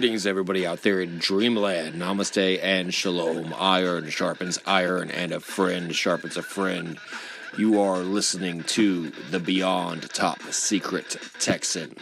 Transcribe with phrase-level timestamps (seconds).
[0.00, 1.96] Greetings, everybody out there in Dreamland.
[1.96, 3.54] Namaste and Shalom.
[3.58, 6.98] Iron sharpens iron, and a friend sharpens a friend.
[7.58, 11.96] You are listening to the Beyond Top Secret Texan.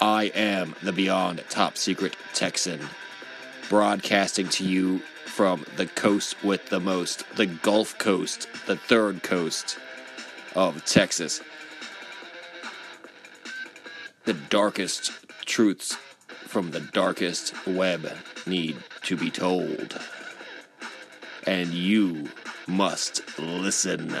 [0.00, 2.78] I am the Beyond Top Secret Texan,
[3.68, 9.76] broadcasting to you from the coast with the most, the Gulf Coast, the third coast
[10.54, 11.40] of Texas.
[14.24, 15.10] The darkest
[15.46, 15.96] truths
[16.50, 18.10] from the darkest web
[18.44, 19.96] need to be told.
[21.46, 22.28] And you
[22.66, 24.12] must listen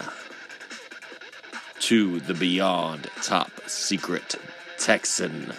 [1.80, 4.36] to the Beyond Top Secret
[4.78, 5.52] Texan.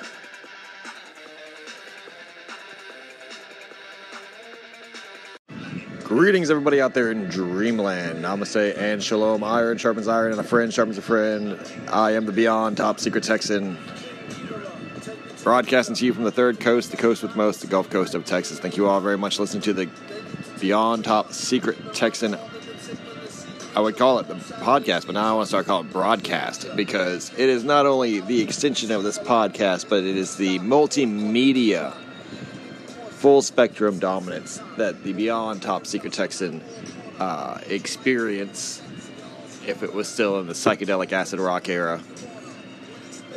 [6.05, 8.23] Greetings, everybody out there in Dreamland.
[8.23, 9.43] Namaste and Shalom.
[9.43, 11.59] Iron sharpens iron, and a friend sharpens a friend.
[11.89, 13.77] I am the Beyond Top Secret Texan.
[15.51, 18.23] Broadcasting to you from the third coast, the coast with most, the Gulf Coast of
[18.23, 18.57] Texas.
[18.57, 19.89] Thank you all very much for listening to the
[20.61, 22.37] Beyond Top Secret Texan.
[23.75, 26.73] I would call it the podcast, but now I want to start calling it broadcast
[26.77, 31.93] because it is not only the extension of this podcast, but it is the multimedia
[33.09, 36.63] full spectrum dominance that the Beyond Top Secret Texan
[37.19, 38.81] uh, experience
[39.67, 41.95] if it was still in the psychedelic acid rock era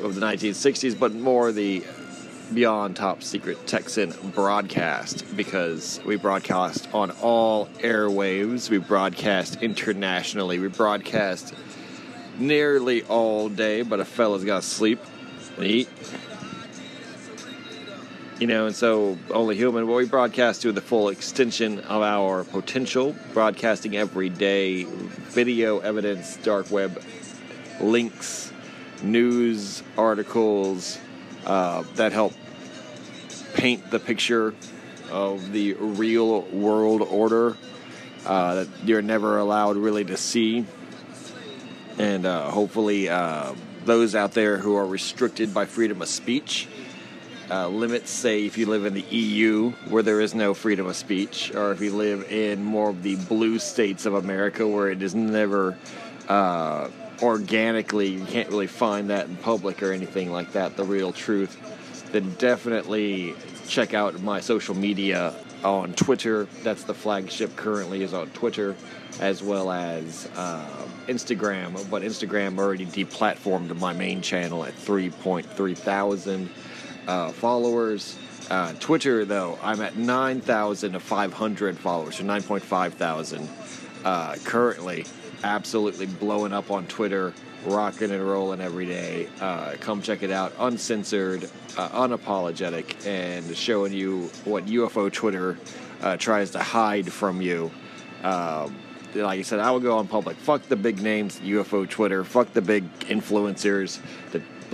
[0.00, 1.84] of the 1960s, but more the
[2.54, 8.70] Beyond Top Secret Texan broadcast because we broadcast on all airwaves.
[8.70, 10.60] We broadcast internationally.
[10.60, 11.52] We broadcast
[12.38, 15.00] nearly all day, but a fella's got to sleep
[15.56, 15.88] and eat.
[18.38, 19.88] You know, and so only human.
[19.88, 26.36] Well, we broadcast to the full extension of our potential, broadcasting every day, video evidence,
[26.36, 27.02] dark web
[27.80, 28.52] links,
[29.02, 31.00] news articles
[31.46, 32.32] uh, that help
[33.54, 34.54] paint the picture
[35.10, 37.56] of the real world order
[38.26, 40.64] uh, that you're never allowed really to see.
[41.98, 43.54] And uh, hopefully, uh,
[43.84, 46.68] those out there who are restricted by freedom of speech.
[47.50, 50.96] Uh, limits, say, if you live in the EU where there is no freedom of
[50.96, 55.02] speech, or if you live in more of the blue states of America where it
[55.02, 55.76] is never
[56.26, 56.88] uh,
[57.22, 61.58] organically, you can't really find that in public or anything like that, the real truth,
[62.14, 63.34] then definitely
[63.66, 66.44] check out my social media on Twitter.
[66.62, 68.76] That's the flagship currently is on Twitter,
[69.18, 71.72] as well as uh, Instagram.
[71.90, 76.50] But Instagram already deplatformed my main channel at 3.3 thousand
[77.08, 78.16] uh, followers.
[78.48, 83.48] Uh, Twitter, though, I'm at 9,500 followers, so 9.5 thousand
[84.04, 85.04] uh, currently.
[85.44, 87.34] Absolutely blowing up on Twitter,
[87.66, 89.28] rocking and rolling every day.
[89.40, 91.44] Uh, come check it out, uncensored,
[91.76, 95.58] uh, unapologetic, and showing you what UFO Twitter
[96.00, 97.70] uh, tries to hide from you.
[98.22, 98.74] Um,
[99.14, 100.36] like I said, I will go on public.
[100.38, 102.24] Fuck the big names, UFO Twitter.
[102.24, 104.00] Fuck the big influencers,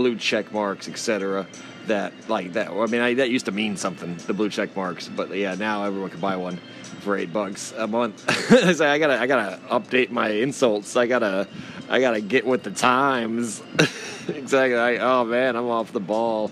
[0.00, 1.46] blue check marks, etc
[1.86, 2.70] that like that.
[2.70, 5.84] I mean, I, that used to mean something, the blue check marks, but yeah, now
[5.84, 6.58] everyone can buy one
[7.00, 8.18] for eight bucks a month.
[8.76, 10.96] so I gotta, I gotta update my insults.
[10.96, 11.46] I gotta,
[11.88, 13.62] I gotta get with the times.
[14.28, 14.76] exactly.
[14.76, 16.50] I, oh man, I'm off the ball.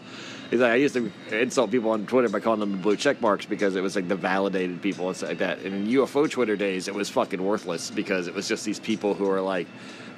[0.51, 3.21] He's like, I used to insult people on Twitter by calling them the blue check
[3.21, 5.59] marks because it was like the validated people and stuff like that.
[5.59, 9.12] And in UFO Twitter days, it was fucking worthless because it was just these people
[9.12, 9.67] who are like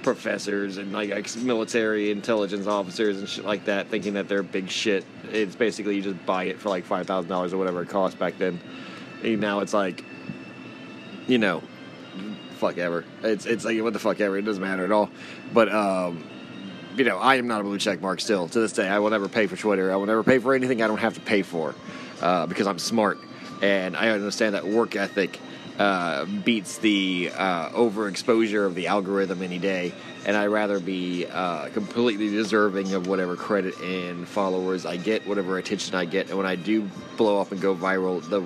[0.02, 5.04] professors and like ex-military intelligence officers and shit like that, thinking that they're big shit.
[5.30, 8.18] It's basically you just buy it for like five thousand dollars or whatever it cost
[8.18, 8.60] back then.
[9.22, 10.04] And now it's like,
[11.26, 11.62] you know,
[12.56, 13.04] fuck ever.
[13.22, 14.36] It's it's like what the fuck ever.
[14.36, 15.10] It doesn't matter at all.
[15.52, 16.24] But um,
[16.96, 18.88] you know, I am not a blue check mark still to this day.
[18.88, 19.92] I will never pay for Twitter.
[19.92, 21.74] I will never pay for anything I don't have to pay for
[22.20, 23.18] uh, because I'm smart
[23.62, 25.38] and I understand that work ethic
[25.80, 29.94] uh, beats the uh, overexposure of the algorithm any day,
[30.26, 35.56] and I'd rather be uh, completely deserving of whatever credit and followers I get, whatever
[35.56, 36.82] attention I get, and when I do
[37.16, 38.42] blow up and go viral, the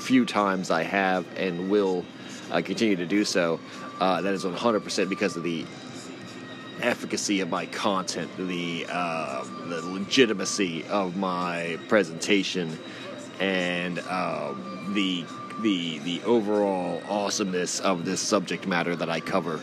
[0.00, 2.04] few times I have and will
[2.50, 3.60] uh, continue to do so,
[4.00, 5.64] uh, that is 100% because of the
[6.80, 8.86] efficacy of my content, the
[9.68, 12.76] the legitimacy of my presentation,
[13.38, 15.24] and the
[15.60, 19.60] the the overall awesomeness of this subject matter that I cover.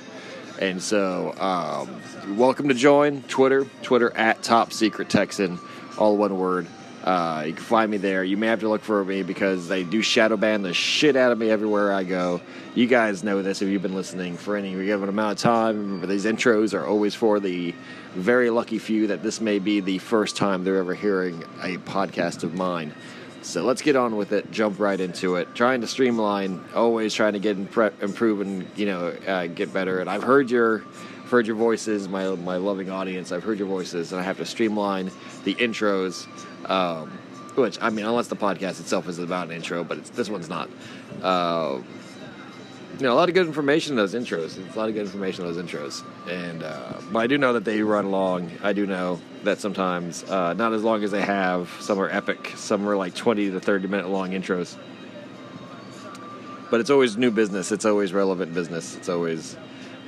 [0.60, 5.58] And so, um, welcome to join Twitter, Twitter at Top Secret Texan,
[5.98, 6.68] all one word.
[7.04, 8.26] Uh, you can find me there.
[8.26, 11.32] You may have to look for me because they do shadow ban the shit out
[11.32, 12.42] of me everywhere I go.
[12.76, 15.78] You guys know this if you've been listening for any given amount of time.
[15.78, 17.74] Remember, these intros are always for the
[18.16, 22.44] very lucky few that this may be the first time they're ever hearing a podcast
[22.44, 22.94] of mine.
[23.50, 24.52] So let's get on with it.
[24.52, 25.56] Jump right into it.
[25.56, 30.00] Trying to streamline, always trying to get impre- improve and you know uh, get better.
[30.00, 30.84] And I've heard your
[31.32, 33.32] heard your voices, my my loving audience.
[33.32, 35.10] I've heard your voices, and I have to streamline
[35.46, 36.28] the intros.
[36.70, 37.10] Um,
[37.56, 40.70] which I mean, unless the podcast itself is about an intro, but this one's not.
[41.24, 41.80] Uh,
[43.00, 44.64] you know, a lot of good information in those intros.
[44.64, 46.04] It's a lot of good information in those intros.
[46.30, 48.52] And uh, but I do know that they run long.
[48.62, 51.70] I do know that sometimes uh, not as long as they have.
[51.80, 52.54] Some are epic.
[52.56, 54.78] Some are like twenty to thirty minute long intros.
[56.70, 57.72] But it's always new business.
[57.72, 58.96] It's always relevant business.
[58.96, 59.58] It's always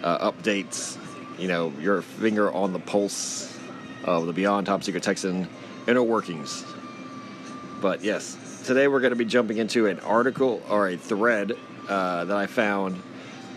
[0.03, 0.97] uh, updates.
[1.39, 3.57] You know, your finger on the pulse
[4.03, 5.47] of the Beyond Top Secret Texan
[5.87, 6.63] inner workings.
[7.81, 11.53] But yes, today we're going to be jumping into an article or a thread
[11.89, 13.01] uh, that I found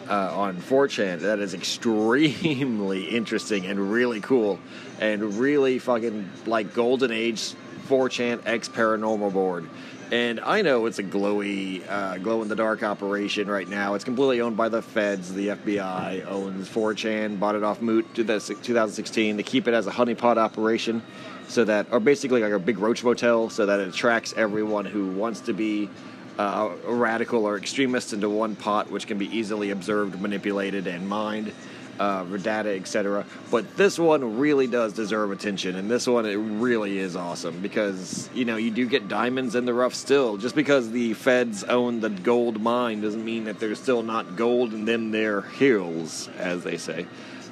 [0.09, 4.59] uh, on 4chan that is extremely interesting and really cool
[5.05, 7.55] and really fucking like golden age
[7.89, 9.69] 4chan X paranormal board.
[10.11, 13.95] And I know it's a glowy, uh, glow in the dark operation right now.
[13.95, 15.33] It's completely owned by the feds.
[15.35, 20.39] The FBI owns 4chan, bought it off Moot 2016 to keep it as a honeypot
[20.39, 21.03] operation,
[21.49, 25.09] so that, or basically like a big roach motel, so that it attracts everyone who
[25.09, 25.91] wants to be
[26.39, 31.53] uh, radical or extremist into one pot, which can be easily observed, manipulated, and mined.
[31.99, 33.25] Uh, data, etc.
[33.53, 38.29] But this one really does deserve attention, and this one it really is awesome because
[38.35, 40.37] you know you do get diamonds in the rough still.
[40.37, 44.75] Just because the feds own the gold mine doesn't mean that there's still not gold
[44.75, 47.07] in them their hills, as they say.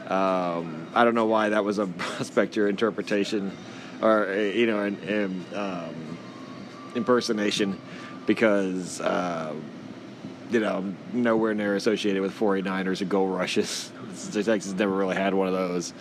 [0.09, 3.53] Um, I don't know why that was a prospector interpretation
[4.03, 6.19] or you know an, an um,
[6.95, 7.79] impersonation
[8.27, 9.55] because uh,
[10.53, 13.91] you know nowhere near associated with 49ers or gold rushes.
[14.33, 15.93] Texas never really had one of those,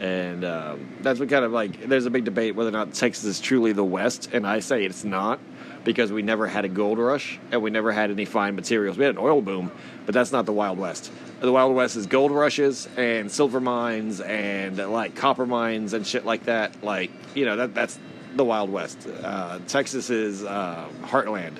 [0.00, 1.88] and um, that's what kind of like.
[1.88, 4.84] There's a big debate whether or not Texas is truly the West, and I say
[4.84, 5.38] it's not
[5.84, 8.96] because we never had a gold rush and we never had any fine materials.
[8.96, 9.72] We had an oil boom,
[10.06, 11.10] but that's not the Wild West.
[11.40, 16.24] The Wild West is gold rushes and silver mines and like copper mines and shit
[16.24, 16.84] like that.
[16.84, 17.98] Like you know that that's
[18.34, 19.06] the Wild West.
[19.22, 21.56] Uh, Texas is uh, heartland,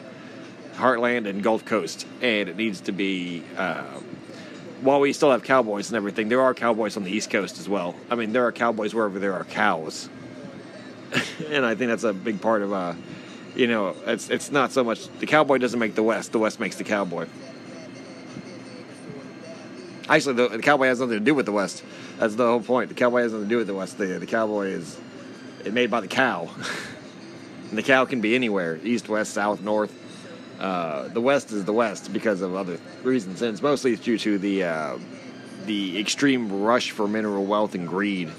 [0.74, 3.42] heartland and Gulf Coast, and it needs to be.
[3.56, 3.84] Uh,
[4.80, 7.68] while we still have cowboys and everything, there are cowboys on the East Coast as
[7.68, 7.94] well.
[8.10, 10.08] I mean, there are cowboys wherever there are cows,
[11.48, 12.72] and I think that's a big part of.
[12.72, 12.94] Uh,
[13.54, 16.58] you know, it's it's not so much the cowboy doesn't make the West; the West
[16.58, 17.26] makes the cowboy.
[20.08, 21.84] Actually, the, the cowboy has nothing to do with the West.
[22.18, 22.88] That's the whole point.
[22.88, 23.98] The cowboy has nothing to do with the West.
[23.98, 24.98] The, the cowboy is
[25.70, 26.50] made by the cow.
[27.70, 29.92] and the cow can be anywhere east, west, south, north.
[30.62, 34.38] Uh, the west is the west because of other reasons, and it's mostly due to
[34.38, 34.96] the uh,
[35.66, 38.30] the extreme rush for mineral wealth and greed.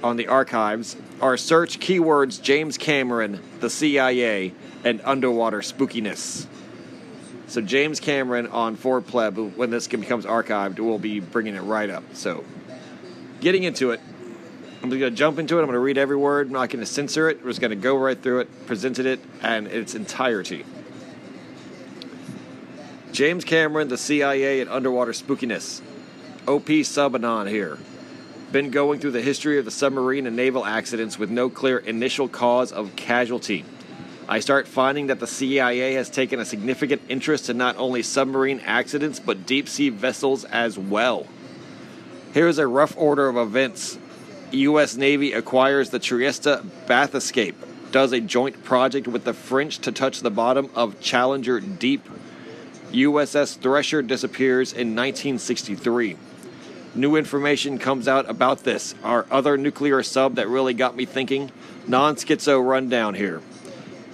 [0.03, 0.98] on the archives.
[1.22, 4.53] Our search keywords James Cameron, the CIA,
[4.84, 6.46] and underwater spookiness.
[7.48, 12.03] So James Cameron on 4Pleb, when this becomes archived, we'll be bringing it right up.
[12.13, 12.44] So,
[13.39, 14.01] getting into it,
[14.84, 15.62] I'm just going to jump into it.
[15.62, 16.48] I'm going to read every word.
[16.48, 17.43] I'm not going to censor it.
[17.43, 20.65] We're just going to go right through it, presented it, and its entirety.
[23.12, 25.81] James Cameron, the CIA, and underwater spookiness.
[26.48, 27.79] OP Subanon here.
[28.51, 32.27] Been going through the history of the submarine and naval accidents with no clear initial
[32.27, 33.65] cause of casualty.
[34.29, 38.60] I start finding that the CIA has taken a significant interest in not only submarine
[38.60, 41.25] accidents but deep sea vessels as well.
[42.34, 43.98] Here's a rough order of events
[44.51, 44.95] U.S.
[44.95, 47.55] Navy acquires the Trieste Bathyscaphe,
[47.91, 52.07] does a joint project with the French to touch the bottom of Challenger Deep.
[52.91, 56.15] USS Thresher disappears in 1963.
[56.95, 58.95] New information comes out about this.
[59.03, 61.51] Our other nuclear sub that really got me thinking.
[61.85, 63.41] Non schizo rundown here.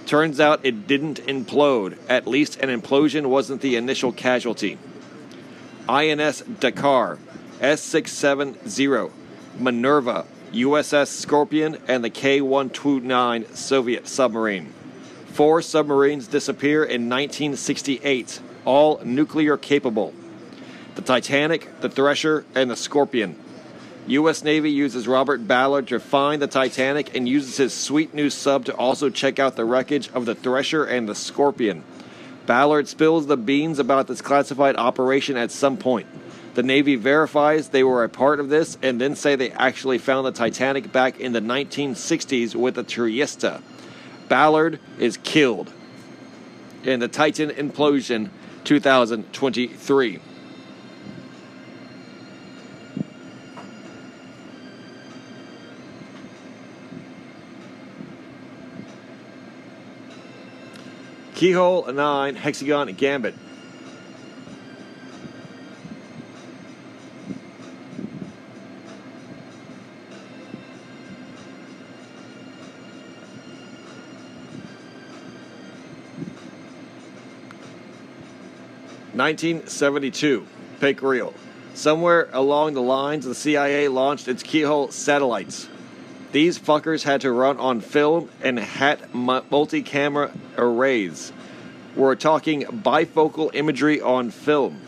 [0.04, 1.96] Turns out it didn't implode.
[2.08, 4.78] At least an implosion wasn't the initial casualty.
[5.88, 7.18] INS Dakar,
[7.60, 9.12] S670
[9.58, 14.72] Minerva, USS Scorpion, and the K 129 Soviet submarine.
[15.26, 20.14] Four submarines disappear in 1968, all nuclear capable
[20.94, 23.36] the Titanic, the Thresher, and the Scorpion.
[24.06, 24.44] U.S.
[24.44, 28.76] Navy uses Robert Ballard to find the Titanic and uses his sweet new sub to
[28.76, 31.82] also check out the wreckage of the Thresher and the Scorpion.
[32.46, 36.06] Ballard spills the beans about this classified operation at some point.
[36.54, 40.26] The Navy verifies they were a part of this and then say they actually found
[40.26, 43.60] the Titanic back in the 1960s with the Trieste.
[44.28, 45.72] Ballard is killed
[46.84, 48.30] in the Titan implosion
[48.62, 50.20] 2023.
[61.34, 63.34] Keyhole 9 Hexagon Gambit.
[79.14, 80.44] Nineteen seventy two.
[80.80, 81.32] Fake real.
[81.72, 85.68] Somewhere along the lines, the CIA launched its keyhole satellites.
[86.32, 91.32] These fuckers had to run on film and had multi camera arrays.
[91.94, 94.80] We're talking bifocal imagery on film.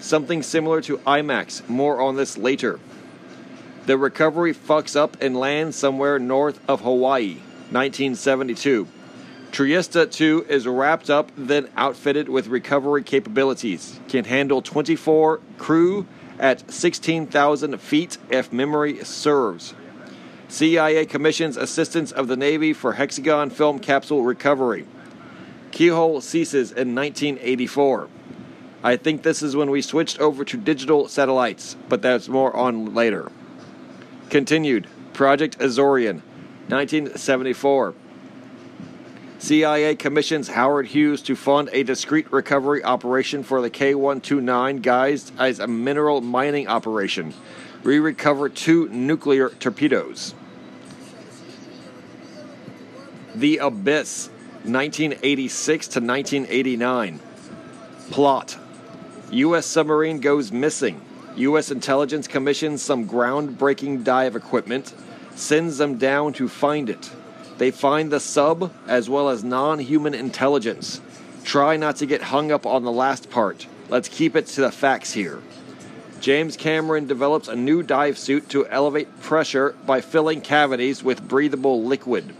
[0.00, 1.68] Something similar to IMAX.
[1.68, 2.80] More on this later.
[3.84, 7.34] The recovery fucks up and lands somewhere north of Hawaii.
[7.70, 8.88] 1972.
[9.56, 13.98] Trieste 2 is wrapped up, then outfitted with recovery capabilities.
[14.06, 16.06] Can handle 24 crew
[16.38, 19.72] at 16,000 feet if memory serves.
[20.48, 24.86] CIA commissions assistance of the Navy for Hexagon film capsule recovery.
[25.70, 28.10] Keyhole ceases in 1984.
[28.82, 32.94] I think this is when we switched over to digital satellites, but that's more on
[32.94, 33.32] later.
[34.28, 34.86] Continued.
[35.14, 36.20] Project Azorian,
[36.68, 37.94] 1974.
[39.46, 45.30] CIA commissions Howard Hughes to fund a discreet recovery operation for the K 129 guised
[45.38, 47.32] as a mineral mining operation.
[47.84, 50.34] We recover two nuclear torpedoes.
[53.36, 54.30] The Abyss,
[54.64, 57.20] 1986 to 1989.
[58.10, 58.58] Plot
[59.30, 59.66] U.S.
[59.66, 61.00] submarine goes missing.
[61.36, 61.70] U.S.
[61.70, 64.92] intelligence commissions some groundbreaking dive equipment,
[65.36, 67.12] sends them down to find it.
[67.58, 71.00] They find the sub as well as non human intelligence.
[71.44, 73.66] Try not to get hung up on the last part.
[73.88, 75.40] Let's keep it to the facts here.
[76.20, 81.84] James Cameron develops a new dive suit to elevate pressure by filling cavities with breathable
[81.84, 82.34] liquid.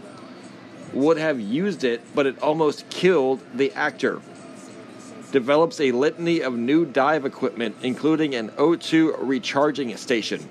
[0.92, 4.20] Would have used it, but it almost killed the actor.
[5.30, 10.48] Develops a litany of new dive equipment, including an O2 recharging station.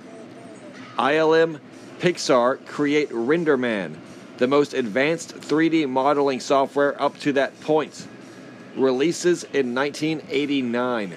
[0.98, 1.60] ILM
[2.00, 3.96] Pixar create RenderMan,
[4.38, 8.08] the most advanced 3D modeling software up to that point.
[8.76, 11.16] Releases in 1989.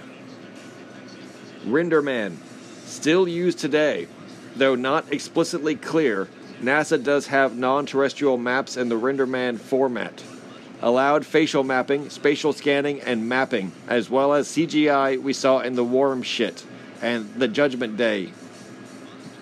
[1.66, 2.36] RenderMan,
[2.84, 4.06] still used today,
[4.54, 6.28] though not explicitly clear,
[6.62, 10.22] NASA does have non terrestrial maps in the RenderMan format.
[10.80, 15.84] Allowed facial mapping, spatial scanning, and mapping, as well as CGI we saw in the
[15.84, 16.64] Worm shit
[17.02, 18.32] and the Judgment Day.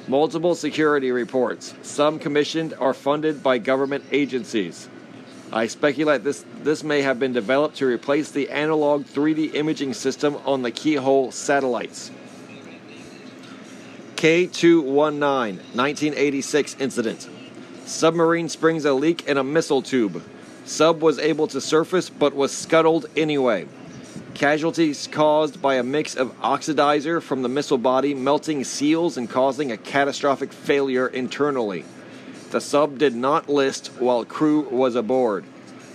[0.09, 4.89] Multiple security reports, some commissioned or funded by government agencies.
[5.53, 10.37] I speculate this, this may have been developed to replace the analog 3D imaging system
[10.45, 12.13] on the Keyhole satellites.
[14.15, 15.21] K219,
[15.75, 17.29] 1986 incident.
[17.85, 20.23] Submarine springs a leak in a missile tube.
[20.65, 23.67] Sub was able to surface but was scuttled anyway.
[24.37, 29.73] Casualties caused by a mix of oxidizer from the missile body melting seals and causing
[29.73, 31.87] a catastrophic failure internally.
[32.51, 35.47] The sub did not list while crew was aboard.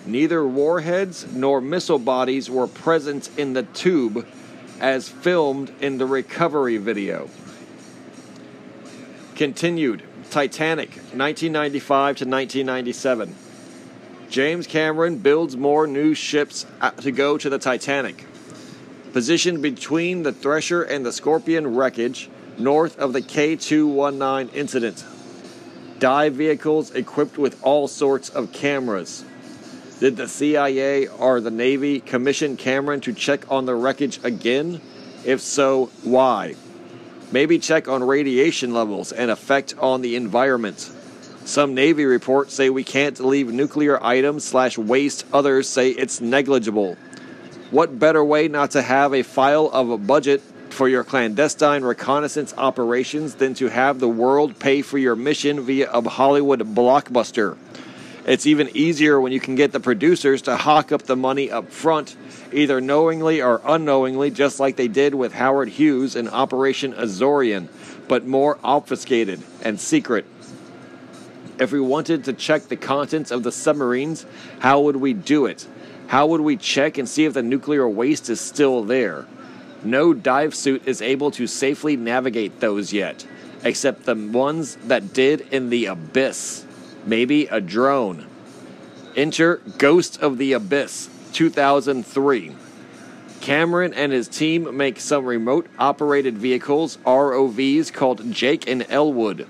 [0.07, 4.25] Neither warheads nor missile bodies were present in the tube
[4.79, 7.29] as filmed in the recovery video.
[9.35, 13.35] Continued Titanic, 1995 to 1997.
[14.31, 16.65] James Cameron builds more new ships
[17.01, 18.25] to go to the Titanic.
[19.13, 25.03] Positioned between the Thresher and the Scorpion wreckage, north of the K 219 incident.
[25.99, 29.25] Dive vehicles equipped with all sorts of cameras.
[29.99, 34.81] Did the CIA or the Navy commission Cameron to check on the wreckage again?
[35.23, 36.55] If so, why?
[37.31, 40.91] Maybe check on radiation levels and effect on the environment.
[41.45, 45.25] Some Navy reports say we can't leave nuclear items slash waste.
[45.31, 46.97] Others say it's negligible.
[47.71, 52.53] What better way not to have a file of a budget for your clandestine reconnaissance
[52.57, 57.57] operations than to have the world pay for your mission via a Hollywood blockbuster?
[58.25, 61.71] It's even easier when you can get the producers to hawk up the money up
[61.71, 62.15] front,
[62.51, 67.69] either knowingly or unknowingly, just like they did with Howard Hughes in Operation Azorian,
[68.09, 70.25] but more obfuscated and secret
[71.61, 74.25] if we wanted to check the contents of the submarines,
[74.59, 75.67] how would we do it?
[76.11, 79.25] How would we check and see if the nuclear waste is still there?
[79.81, 83.25] No dive suit is able to safely navigate those yet,
[83.63, 86.65] except the ones that did in the abyss.
[87.05, 88.27] Maybe a drone.
[89.15, 92.57] Enter Ghost of the Abyss 2003.
[93.39, 99.47] Cameron and his team make some remote operated vehicles, ROVs, called Jake and Elwood.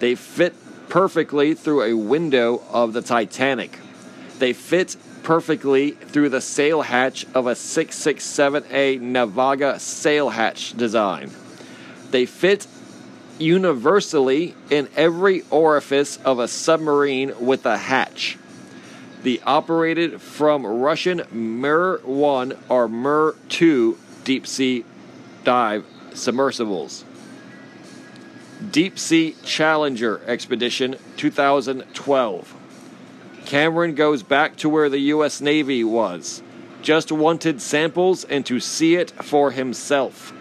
[0.00, 0.52] They fit
[0.90, 3.78] perfectly through a window of the Titanic.
[4.38, 11.30] They fit perfectly through the sail hatch of a 667A Navaga sail hatch design.
[12.10, 12.68] They fit
[13.38, 18.38] universally in every orifice of a submarine with a hatch.
[19.24, 24.84] The operated from Russian Mir 1 or Mir 2 deep sea
[25.42, 27.04] dive submersibles.
[28.70, 32.63] Deep Sea Challenger Expedition 2012.
[33.44, 35.40] Cameron goes back to where the U.S.
[35.40, 36.42] Navy was.
[36.82, 40.32] Just wanted samples and to see it for himself.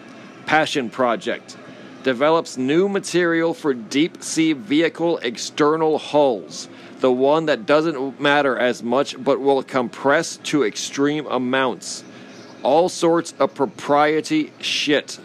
[0.45, 1.57] Passion Project
[2.03, 6.67] develops new material for deep sea vehicle external hulls.
[7.00, 12.03] The one that doesn't matter as much but will compress to extreme amounts.
[12.62, 15.19] All sorts of propriety shit.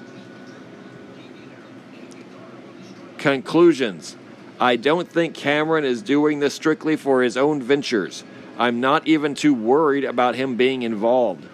[3.19, 4.17] Conclusions
[4.61, 8.25] I don't think Cameron is doing this strictly for his own ventures.
[8.59, 11.47] I'm not even too worried about him being involved.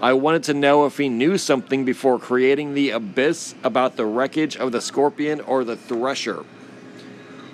[0.00, 4.56] I wanted to know if he knew something before creating the Abyss about the wreckage
[4.56, 6.44] of the Scorpion or the Thresher.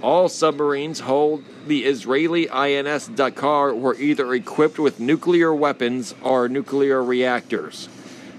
[0.02, 7.02] All submarines hold the Israeli INS Dakar were either equipped with nuclear weapons or nuclear
[7.02, 7.88] reactors.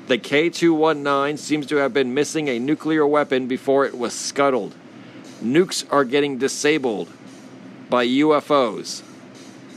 [0.08, 4.74] The K 219 seems to have been missing a nuclear weapon before it was scuttled.
[5.42, 7.10] Nukes are getting disabled
[7.90, 9.02] by UFOs.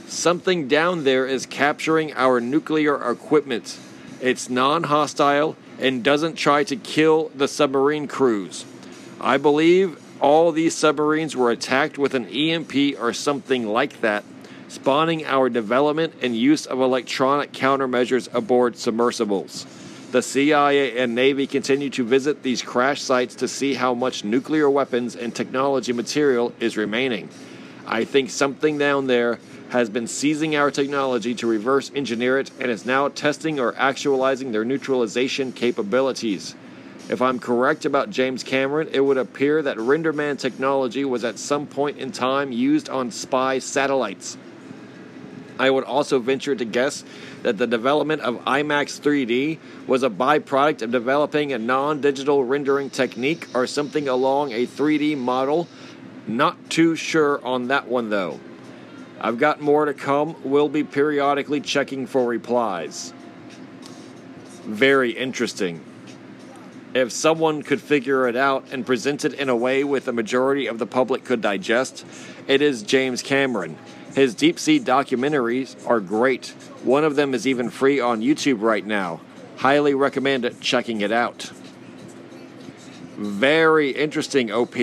[0.09, 3.79] Something down there is capturing our nuclear equipment.
[4.20, 8.64] It's non hostile and doesn't try to kill the submarine crews.
[9.20, 14.25] I believe all these submarines were attacked with an EMP or something like that,
[14.68, 19.66] spawning our development and use of electronic countermeasures aboard submersibles.
[20.12, 24.68] The CIA and Navy continue to visit these crash sites to see how much nuclear
[24.68, 27.31] weapons and technology material is remaining.
[27.87, 29.38] I think something down there
[29.70, 34.53] has been seizing our technology to reverse engineer it and is now testing or actualizing
[34.53, 36.55] their neutralization capabilities.
[37.09, 41.66] If I'm correct about James Cameron, it would appear that Renderman technology was at some
[41.66, 44.37] point in time used on spy satellites.
[45.62, 47.05] I would also venture to guess
[47.44, 52.90] that the development of IMAX 3D was a byproduct of developing a non digital rendering
[52.90, 55.68] technique or something along a 3D model.
[56.27, 58.40] Not too sure on that one though.
[59.20, 60.35] I've got more to come.
[60.42, 63.14] We'll be periodically checking for replies.
[64.64, 65.81] Very interesting.
[66.92, 70.66] If someone could figure it out and present it in a way with the majority
[70.66, 72.05] of the public could digest,
[72.48, 73.79] it is James Cameron.
[74.14, 76.48] His deep sea documentaries are great.
[76.85, 79.20] One of them is even free on YouTube right now.
[79.57, 81.51] Highly recommend checking it out.
[83.16, 84.75] Very interesting, OP.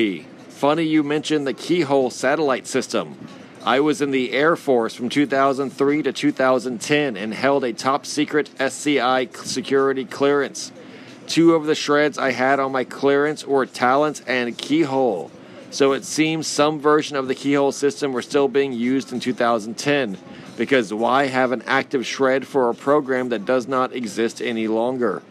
[0.48, 3.18] Funny you mentioned the Keyhole satellite system.
[3.64, 8.50] I was in the Air Force from 2003 to 2010 and held a top secret
[8.60, 10.72] SCI security clearance.
[11.28, 15.30] Two of the shreds I had on my clearance were Talent and Keyhole
[15.72, 20.18] so it seems some version of the keyhole system were still being used in 2010
[20.58, 25.22] because why have an active shred for a program that does not exist any longer?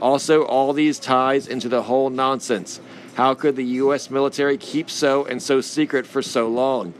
[0.00, 2.80] Also, all these ties into the whole nonsense.
[3.14, 4.10] How could the U.S.
[4.10, 6.94] military keep so and so secret for so long?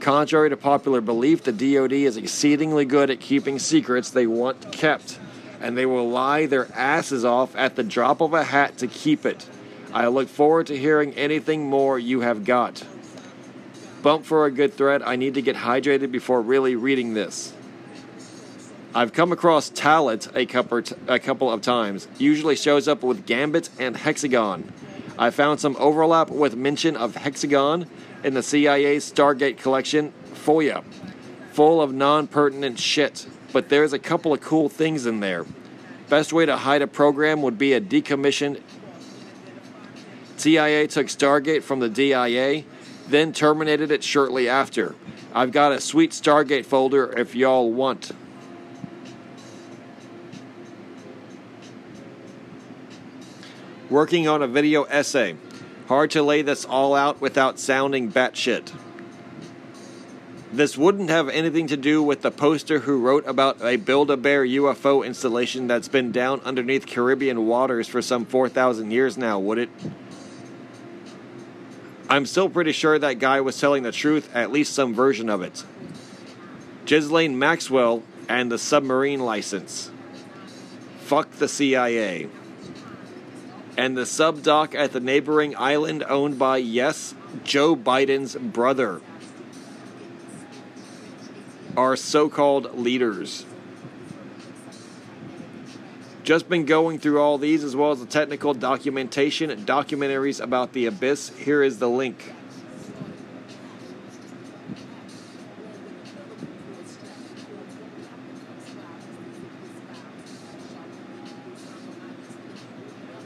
[0.00, 5.20] Contrary to popular belief, the DoD is exceedingly good at keeping secrets they want kept,
[5.60, 9.26] and they will lie their asses off at the drop of a hat to keep
[9.26, 9.46] it.
[9.92, 12.84] I look forward to hearing anything more you have got.
[14.02, 15.02] Bump for a good thread.
[15.02, 17.52] I need to get hydrated before really reading this.
[18.94, 22.08] I've come across Talent a couple, of times.
[22.18, 24.72] Usually shows up with Gambit and Hexagon.
[25.18, 27.86] I found some overlap with mention of Hexagon
[28.24, 30.82] in the CIA's Stargate collection, FOIA,
[31.52, 35.46] full of non pertinent shit, but there's a couple of cool things in there.
[36.08, 38.60] Best way to hide a program would be a decommissioned
[40.40, 42.64] CIA took Stargate from the DIA,
[43.08, 44.94] then terminated it shortly after.
[45.34, 48.12] I've got a sweet Stargate folder if y'all want.
[53.90, 55.36] Working on a video essay.
[55.88, 58.72] Hard to lay this all out without sounding batshit.
[60.52, 64.16] This wouldn't have anything to do with the poster who wrote about a Build a
[64.16, 69.58] Bear UFO installation that's been down underneath Caribbean waters for some 4,000 years now, would
[69.58, 69.68] it?
[72.10, 75.42] I'm still pretty sure that guy was telling the truth, at least some version of
[75.42, 75.64] it.
[76.84, 79.92] Ghislaine Maxwell and the submarine license.
[81.02, 82.28] Fuck the CIA.
[83.76, 89.00] And the sub dock at the neighboring island owned by, yes, Joe Biden's brother
[91.76, 93.46] Our so called leaders.
[96.30, 100.72] Just been going through all these as well as the technical documentation, and documentaries about
[100.74, 101.30] the abyss.
[101.30, 102.32] Here is the link.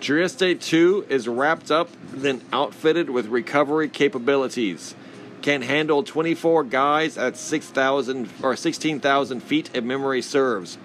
[0.00, 4.94] Trieste 2 is wrapped up, then outfitted with recovery capabilities
[5.42, 10.78] can handle 24 guys at 6,000 or 16,000 feet if memory serves.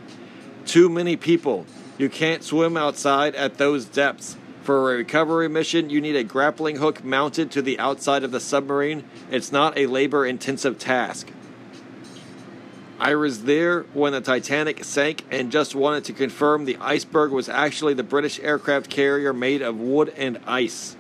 [0.66, 1.66] Too many people.
[2.00, 4.38] You can't swim outside at those depths.
[4.64, 8.40] For a recovery mission, you need a grappling hook mounted to the outside of the
[8.40, 9.04] submarine.
[9.30, 11.28] It's not a labor intensive task.
[13.02, 17.50] I was there when the Titanic sank and just wanted to confirm the iceberg was
[17.50, 20.96] actually the British aircraft carrier made of wood and ice.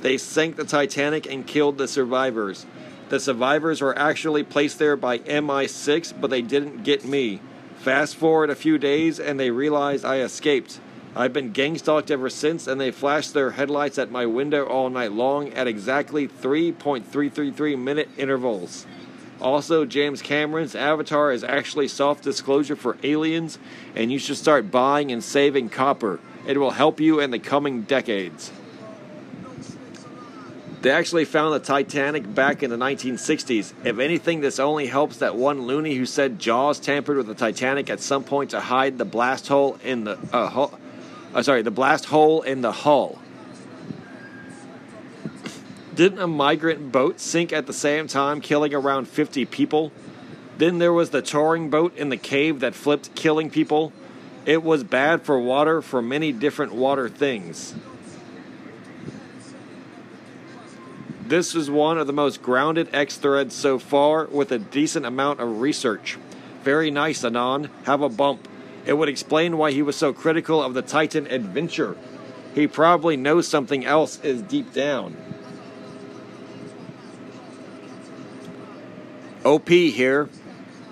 [0.00, 2.64] They sank the Titanic and killed the survivors.
[3.10, 7.40] The survivors were actually placed there by MI6, but they didn't get me.
[7.78, 10.80] Fast forward a few days and they realized I escaped.
[11.14, 14.90] I've been gang stalked ever since, and they flashed their headlights at my window all
[14.90, 18.86] night long at exactly 3.333 minute intervals.
[19.40, 23.58] Also, James Cameron's Avatar is actually soft disclosure for aliens,
[23.94, 26.20] and you should start buying and saving copper.
[26.46, 28.52] It will help you in the coming decades.
[30.80, 33.72] They actually found the Titanic back in the 1960s.
[33.84, 37.90] If anything, this only helps that one loony who said Jaws tampered with the Titanic
[37.90, 40.78] at some point to hide the blast hole in the uh, hull,
[41.34, 43.18] uh, sorry, the blast hole in the hull.
[45.96, 49.90] Didn't a migrant boat sink at the same time, killing around 50 people?
[50.58, 53.92] Then there was the touring boat in the cave that flipped, killing people.
[54.46, 57.74] It was bad for water for many different water things.
[61.28, 65.40] This is one of the most grounded X threads so far with a decent amount
[65.40, 66.16] of research.
[66.62, 67.68] Very nice, Anon.
[67.84, 68.48] Have a bump.
[68.86, 71.98] It would explain why he was so critical of the Titan adventure.
[72.54, 75.18] He probably knows something else is deep down.
[79.44, 80.30] OP here.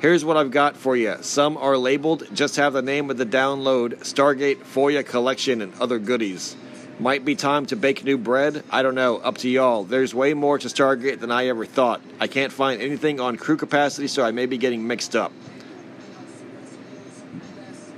[0.01, 1.17] Here's what I've got for you.
[1.23, 5.99] Some are labeled, just have the name of the download, Stargate, FOIA collection, and other
[5.99, 6.57] goodies.
[6.99, 8.65] Might be time to bake new bread.
[8.71, 9.19] I don't know.
[9.19, 9.85] Up to y'all.
[9.85, 12.01] There's way more to Stargate than I ever thought.
[12.19, 15.31] I can't find anything on crew capacity, so I may be getting mixed up.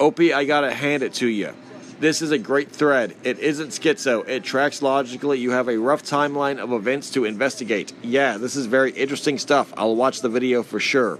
[0.00, 1.54] Opie, I gotta hand it to you.
[2.00, 3.14] This is a great thread.
[3.24, 4.28] It isn't schizo.
[4.28, 5.38] It tracks logically.
[5.38, 7.92] You have a rough timeline of events to investigate.
[8.02, 9.72] Yeah, this is very interesting stuff.
[9.76, 11.18] I'll watch the video for sure.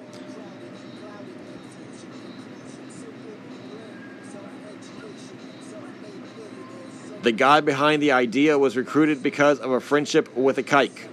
[7.22, 11.08] The guy behind the idea was recruited because of a friendship with a kike,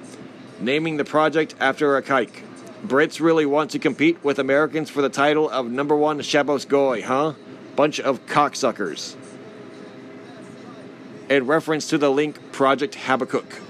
[0.60, 2.44] naming the project after a kike.
[2.86, 7.02] Brits really want to compete with Americans for the title of number one Shabos Goy,
[7.02, 7.34] huh?
[7.76, 9.16] Bunch of cocksuckers.
[11.28, 13.62] In reference to the link Project Habakkuk.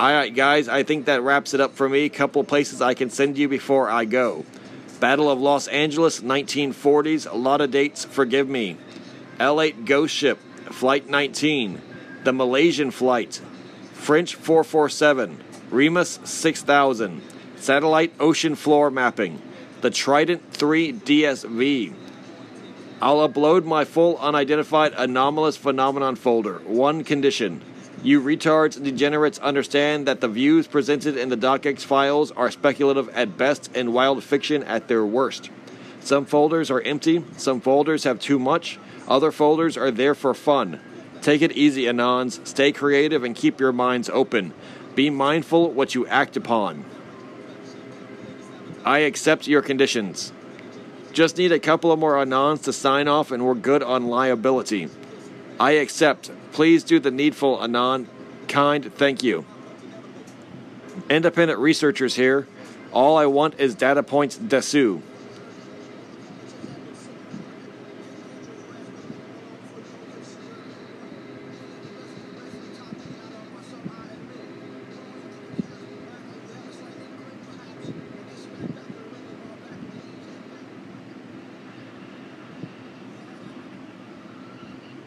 [0.00, 2.08] Alright, guys, I think that wraps it up for me.
[2.08, 4.44] Couple places I can send you before I go.
[4.98, 7.30] Battle of Los Angeles, 1940s.
[7.30, 8.76] A lot of dates, forgive me.
[9.42, 10.38] L8 Ghost Ship,
[10.70, 11.82] Flight 19,
[12.22, 13.40] the Malaysian Flight,
[13.92, 17.20] French 447, Remus 6000,
[17.56, 19.42] Satellite Ocean Floor Mapping,
[19.80, 21.92] the Trident 3 DSV.
[23.00, 26.58] I'll upload my full unidentified anomalous phenomenon folder.
[26.58, 27.64] One condition.
[28.04, 33.36] You retards degenerates understand that the views presented in the DocX files are speculative at
[33.36, 35.50] best and wild fiction at their worst.
[35.98, 38.78] Some folders are empty, some folders have too much,
[39.12, 40.80] other folders are there for fun.
[41.20, 42.44] Take it easy, Anons.
[42.46, 44.54] Stay creative and keep your minds open.
[44.94, 46.86] Be mindful what you act upon.
[48.86, 50.32] I accept your conditions.
[51.12, 54.88] Just need a couple of more Anons to sign off and we're good on liability.
[55.60, 56.30] I accept.
[56.52, 58.08] Please do the needful, Anon.
[58.48, 59.44] Kind, thank you.
[61.10, 62.48] Independent researchers here.
[62.92, 65.02] All I want is data points dessous.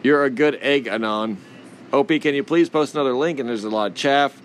[0.06, 1.36] You're a good egg, Anon.
[1.92, 3.40] OP, can you please post another link?
[3.40, 4.40] And there's a lot of chaff.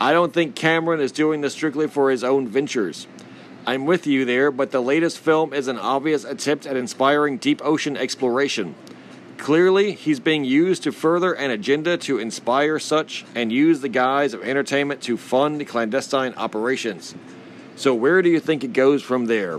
[0.00, 3.08] I don't think Cameron is doing this strictly for his own ventures.
[3.66, 7.60] I'm with you there, but the latest film is an obvious attempt at inspiring deep
[7.64, 8.76] ocean exploration.
[9.36, 14.32] Clearly, he's being used to further an agenda to inspire such and use the guise
[14.32, 17.16] of entertainment to fund clandestine operations.
[17.74, 19.58] So, where do you think it goes from there?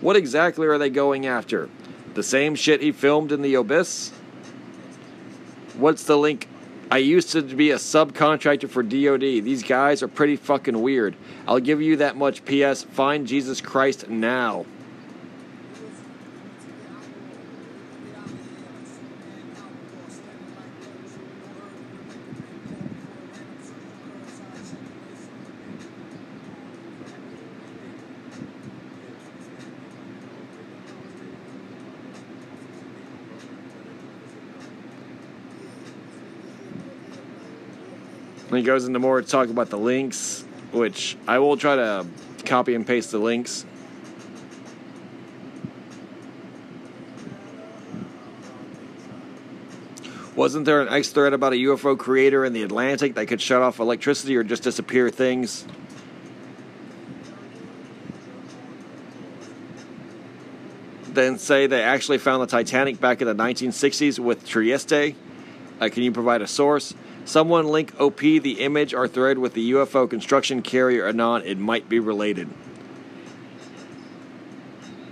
[0.00, 1.68] What exactly are they going after?
[2.14, 4.12] The same shit he filmed in the Abyss?
[5.74, 6.48] What's the link?
[6.90, 9.20] I used to be a subcontractor for DoD.
[9.20, 11.14] These guys are pretty fucking weird.
[11.46, 12.44] I'll give you that much.
[12.44, 12.82] P.S.
[12.82, 14.66] Find Jesus Christ now.
[38.60, 42.06] He goes into more talk about the links, which I will try to
[42.44, 43.64] copy and paste the links.
[50.36, 53.62] Wasn't there an X thread about a UFO creator in the Atlantic that could shut
[53.62, 55.64] off electricity or just disappear things?
[61.08, 65.14] Then say they actually found the Titanic back in the 1960s with Trieste.
[65.80, 66.94] Uh, can you provide a source?
[67.24, 71.42] Someone link OP the image or thread with the UFO construction carrier Anon.
[71.44, 72.48] It might be related.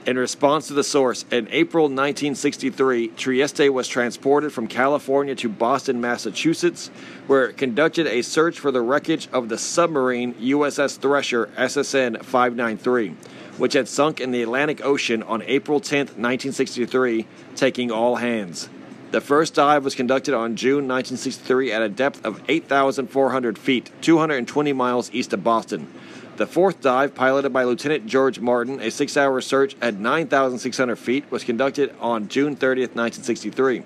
[0.08, 6.00] In response to the source, in April 1963, Trieste was transported from California to Boston,
[6.00, 6.88] Massachusetts,
[7.26, 13.16] where it conducted a search for the wreckage of the submarine USS Thresher SSN 593,
[13.58, 18.70] which had sunk in the Atlantic Ocean on April 10, 1963, taking all hands.
[19.10, 24.72] The first dive was conducted on June 1963 at a depth of 8,400 feet, 220
[24.74, 25.90] miles east of Boston.
[26.36, 31.24] The fourth dive, piloted by Lieutenant George Martin, a six hour search at 9,600 feet,
[31.30, 33.82] was conducted on June 30, 1963.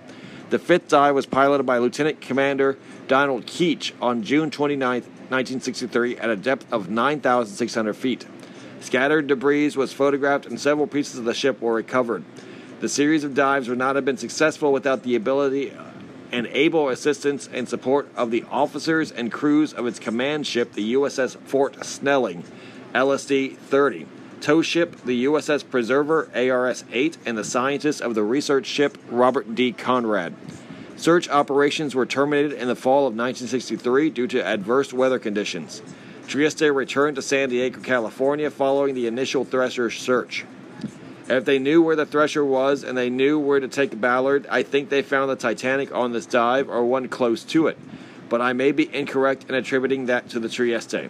[0.51, 6.31] The fifth dive was piloted by Lieutenant Commander Donald Keach on June 29, 1963, at
[6.31, 8.27] a depth of 9,600 feet.
[8.81, 12.25] Scattered debris was photographed and several pieces of the ship were recovered.
[12.83, 15.73] The series of dives would not have been successful without the ability
[16.33, 20.95] and able assistance and support of the officers and crews of its command ship, the
[20.95, 22.43] USS Fort Snelling,
[22.93, 24.07] LSD 30,
[24.41, 29.55] tow ship, the USS Preserver, ARS 8, and the scientists of the research ship, Robert
[29.55, 29.71] D.
[29.71, 30.35] Conrad.
[30.97, 35.83] Search operations were terminated in the fall of 1963 due to adverse weather conditions.
[36.27, 40.45] Trieste returned to San Diego, California following the initial Thresher search.
[41.33, 44.63] If they knew where the Thresher was and they knew where to take Ballard, I
[44.63, 47.79] think they found the Titanic on this dive or one close to it.
[48.29, 51.09] But I may be incorrect in attributing that to the Trieste.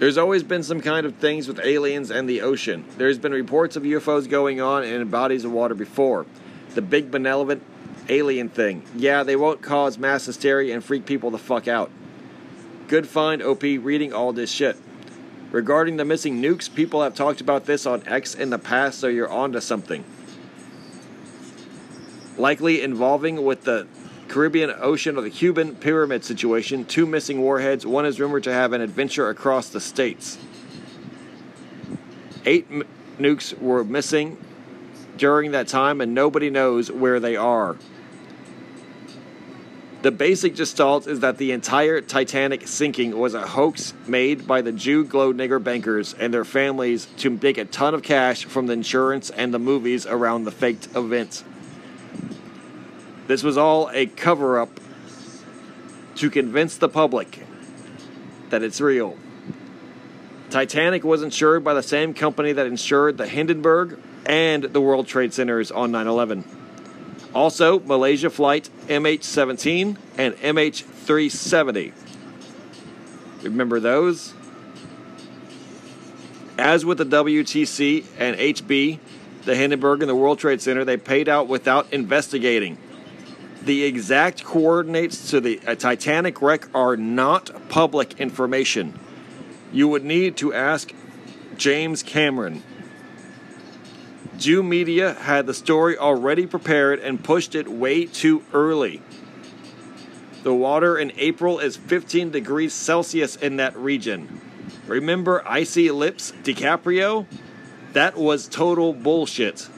[0.00, 2.86] There's always been some kind of things with aliens and the ocean.
[2.96, 6.24] There's been reports of UFOs going on in bodies of water before.
[6.74, 7.62] The big benevolent
[8.08, 8.82] alien thing.
[8.96, 11.90] Yeah, they won't cause mass hysteria and freak people the fuck out.
[12.88, 14.78] Good find, OP, reading all this shit.
[15.50, 19.06] Regarding the missing nukes, people have talked about this on X in the past, so
[19.06, 20.02] you're onto something.
[22.38, 23.86] Likely involving with the
[24.30, 27.84] Caribbean Ocean or the Cuban pyramid situation, two missing warheads.
[27.84, 30.38] One is rumored to have an adventure across the states.
[32.46, 32.84] Eight m-
[33.18, 34.38] nukes were missing
[35.16, 37.76] during that time, and nobody knows where they are.
[40.02, 44.70] The basic gestalt is that the entire Titanic sinking was a hoax made by the
[44.70, 48.74] Jew glow nigger bankers and their families to make a ton of cash from the
[48.74, 51.42] insurance and the movies around the faked event.
[53.30, 54.80] This was all a cover up
[56.16, 57.46] to convince the public
[58.48, 59.16] that it's real.
[60.50, 65.32] Titanic was insured by the same company that insured the Hindenburg and the World Trade
[65.32, 66.44] Centers on 9 11.
[67.32, 71.92] Also, Malaysia Flight MH17 and MH370.
[73.44, 74.34] Remember those?
[76.58, 78.98] As with the WTC and HB,
[79.44, 82.76] the Hindenburg and the World Trade Center, they paid out without investigating.
[83.62, 88.98] The exact coordinates to the uh, Titanic wreck are not public information.
[89.72, 90.92] You would need to ask
[91.56, 92.62] James Cameron.
[94.38, 99.02] Jew media had the story already prepared and pushed it way too early.
[100.42, 104.40] The water in April is 15 degrees Celsius in that region.
[104.86, 107.26] Remember Icy Lips DiCaprio?
[107.92, 109.68] That was total bullshit.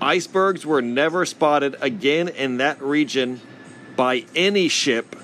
[0.00, 3.40] Icebergs were never spotted again in that region
[3.96, 5.16] by any ship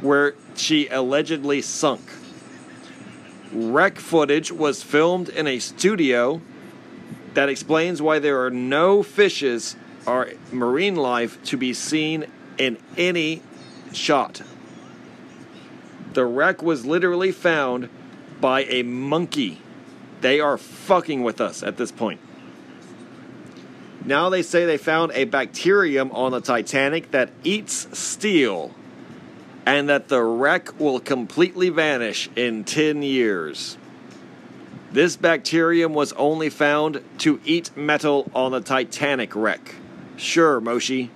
[0.00, 2.02] where she allegedly sunk.
[3.52, 6.40] Wreck footage was filmed in a studio
[7.34, 9.74] that explains why there are no fishes
[10.06, 12.26] or marine life to be seen
[12.58, 13.42] in any
[13.92, 14.42] shot.
[16.12, 17.88] The wreck was literally found
[18.40, 19.60] by a monkey.
[20.20, 22.20] They are fucking with us at this point.
[24.04, 28.74] Now they say they found a bacterium on the Titanic that eats steel
[29.66, 33.78] and that the wreck will completely vanish in 10 years.
[34.92, 39.74] This bacterium was only found to eat metal on the Titanic wreck.
[40.16, 41.10] Sure, Moshi.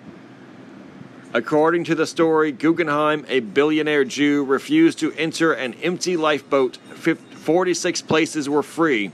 [1.34, 6.78] According to the story, Guggenheim, a billionaire Jew, refused to enter an empty lifeboat.
[6.78, 9.12] 46 places were free,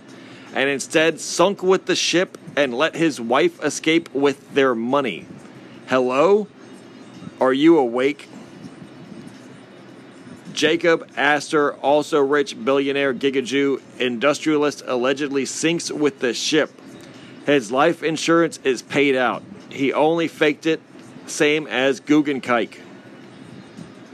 [0.54, 5.26] and instead sunk with the ship and let his wife escape with their money.
[5.88, 6.46] Hello?
[7.40, 8.28] Are you awake?
[10.52, 16.70] Jacob Astor, also rich billionaire Gigajew industrialist, allegedly sinks with the ship.
[17.44, 19.42] His life insurance is paid out.
[19.68, 20.80] He only faked it,
[21.26, 22.78] same as Guggenkike.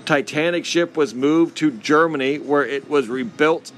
[0.07, 3.71] Titanic ship was moved to Germany where it was rebuilt,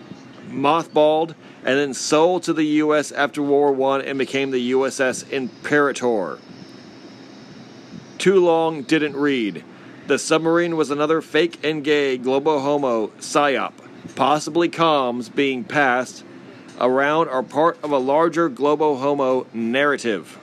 [0.48, 3.12] mothballed, and then sold to the U.S.
[3.12, 6.38] after World War I and became the USS Imperator.
[8.18, 9.64] Too long, didn't read.
[10.06, 13.72] The submarine was another fake and gay globo homo psyop,
[14.16, 16.24] possibly comms being passed
[16.80, 20.38] around are part of a larger globo homo narrative.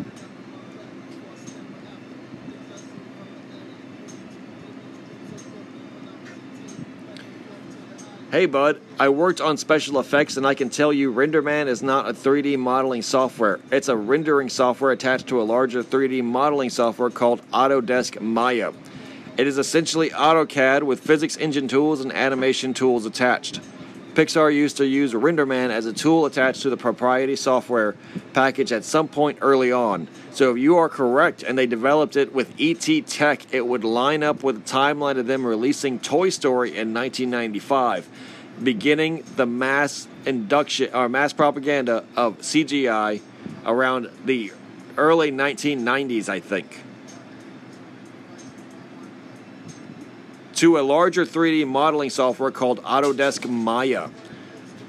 [8.31, 12.07] Hey bud, I worked on special effects and I can tell you RenderMan is not
[12.07, 13.59] a 3D modeling software.
[13.71, 18.71] It's a rendering software attached to a larger 3D modeling software called Autodesk Maya.
[19.35, 23.61] It is essentially AutoCAD with physics engine tools and animation tools attached.
[24.13, 27.95] Pixar used to use RenderMan as a tool attached to the proprietary software
[28.33, 30.07] package at some point early on.
[30.39, 34.23] So if you are correct and they developed it with ET Tech, it would line
[34.23, 38.08] up with the timeline of them releasing Toy Story in 1995,
[38.63, 43.19] beginning the mass induction or mass propaganda of CGI
[43.65, 44.54] around the
[44.95, 46.84] early 1990s, I think.
[50.56, 54.10] to a larger 3D modeling software called Autodesk Maya.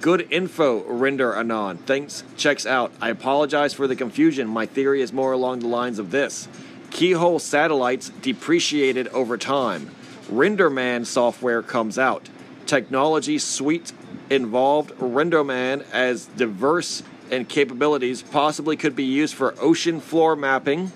[0.01, 1.77] Good info, Render Anon.
[1.77, 2.91] Thanks, checks out.
[3.03, 4.49] I apologize for the confusion.
[4.49, 6.49] My theory is more along the lines of this
[6.91, 9.91] Keyhole satellites depreciated over time.
[10.33, 12.31] RenderMan software comes out.
[12.65, 13.93] Technology suite
[14.31, 20.93] involved RenderMan as diverse and capabilities possibly could be used for ocean floor mapping,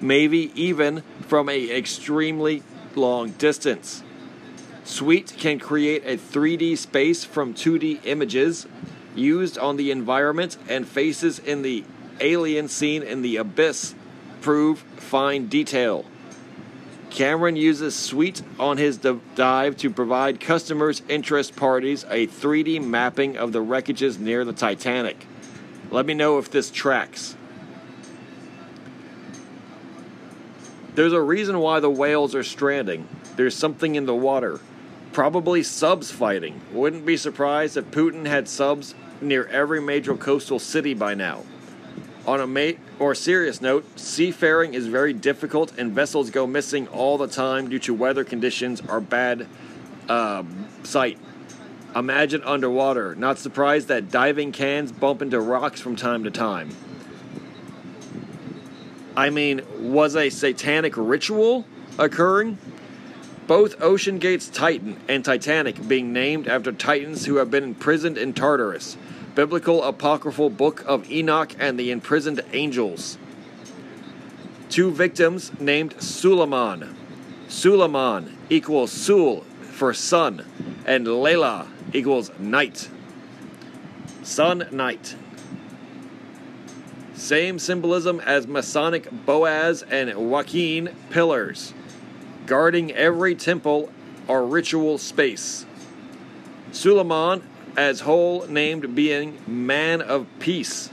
[0.00, 2.64] maybe even from a extremely
[2.96, 4.02] long distance.
[4.84, 8.66] Suite can create a 3D space from 2D images
[9.14, 11.84] used on the environment and faces in the
[12.20, 13.94] alien scene in the abyss
[14.40, 16.04] prove fine detail.
[17.10, 23.52] Cameron uses Suite on his dive to provide customers' interest parties a 3D mapping of
[23.52, 25.26] the wreckages near the Titanic.
[25.90, 27.36] Let me know if this tracks.
[30.94, 33.08] There's a reason why the whales are stranding.
[33.36, 34.60] There's something in the water.
[35.20, 36.62] Probably subs fighting.
[36.72, 41.42] Wouldn't be surprised if Putin had subs near every major coastal city by now.
[42.26, 47.18] On a ma- more serious note, seafaring is very difficult and vessels go missing all
[47.18, 49.46] the time due to weather conditions or bad
[50.08, 50.42] uh,
[50.84, 51.18] sight.
[51.94, 53.14] Imagine underwater.
[53.14, 56.74] Not surprised that diving cans bump into rocks from time to time.
[59.14, 61.66] I mean, was a satanic ritual
[61.98, 62.56] occurring?
[63.50, 68.96] Both OceanGate's Titan and Titanic being named after titans who have been imprisoned in Tartarus,
[69.34, 73.18] biblical apocryphal book of Enoch and the imprisoned angels.
[74.68, 76.94] Two victims named Suleiman.
[77.48, 80.46] Suleiman equals Sul for sun,
[80.86, 82.88] and Layla equals night.
[84.22, 85.16] Sun night.
[87.14, 91.74] Same symbolism as Masonic Boaz and Joaquin pillars
[92.50, 93.88] guarding every temple
[94.26, 95.64] or ritual space.
[96.72, 97.40] Suleiman,
[97.76, 100.90] as whole named being man of peace.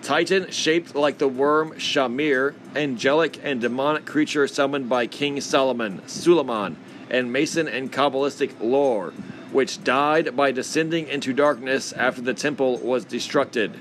[0.00, 6.76] Titan, shaped like the worm Shamir, angelic and demonic creature summoned by King Solomon, Suleiman,
[7.10, 9.12] and Mason and Kabbalistic lore,
[9.50, 13.74] which died by descending into darkness after the temple was destructed.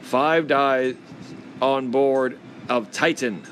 [0.00, 0.96] Five died
[1.60, 2.38] on board
[2.70, 3.42] of Titan.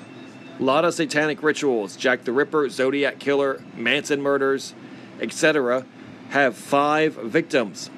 [0.59, 4.73] A lot of satanic rituals, Jack the Ripper, Zodiac Killer, Manson murders,
[5.21, 5.85] etc.,
[6.31, 7.91] have five victims,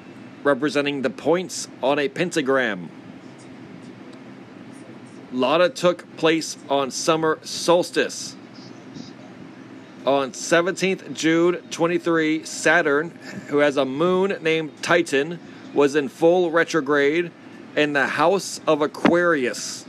[0.43, 2.89] representing the points on a pentagram.
[5.31, 8.35] Lotta took place on summer solstice.
[10.05, 13.11] On 17th June 23, Saturn,
[13.47, 15.39] who has a moon named Titan,
[15.73, 17.31] was in full retrograde
[17.75, 19.85] in the house of Aquarius.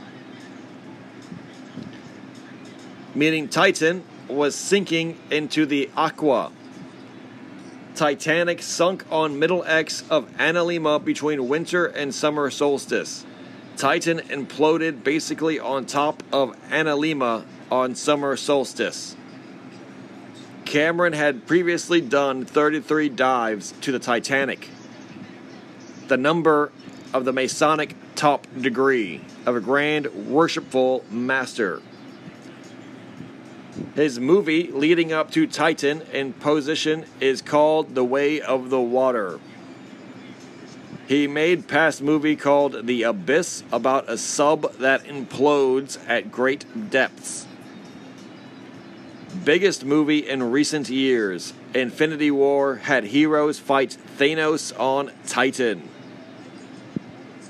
[3.13, 6.51] Meaning Titan was sinking into the aqua.
[7.93, 13.25] Titanic sunk on middle X of Analemma between winter and summer solstice.
[13.75, 19.15] Titan imploded basically on top of Analemma on summer solstice.
[20.63, 24.69] Cameron had previously done 33 dives to the Titanic,
[26.07, 26.71] the number
[27.13, 31.81] of the Masonic top degree of a Grand Worshipful Master.
[33.95, 39.39] His movie leading up to Titan in position is called The Way of the Water.
[41.07, 47.47] He made past movie called The Abyss about a sub that implodes at great depths.
[49.43, 51.53] Biggest movie in recent years.
[51.73, 55.89] Infinity War had heroes fight Thanos on Titan.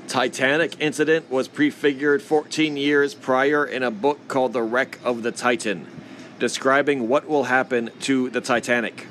[0.08, 5.32] Titanic incident was prefigured 14 years prior in a book called The Wreck of the
[5.32, 6.01] Titan
[6.42, 9.06] describing what will happen to the Titanic.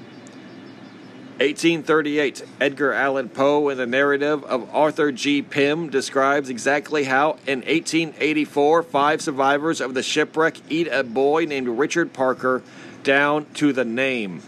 [1.39, 5.41] 1838, Edgar Allan Poe, in the narrative of Arthur G.
[5.41, 11.69] Pym, describes exactly how, in 1884, five survivors of the shipwreck eat a boy named
[11.69, 12.63] Richard Parker
[13.05, 14.43] down to the name.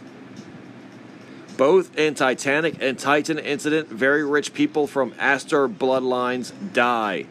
[1.57, 7.27] Both in Titanic and Titan incident, very rich people from Astor bloodlines die.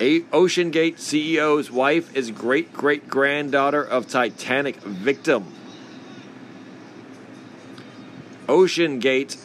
[0.00, 5.52] A- OceanGate CEO's wife is great great granddaughter of Titanic victim.
[8.46, 9.36] OceanGate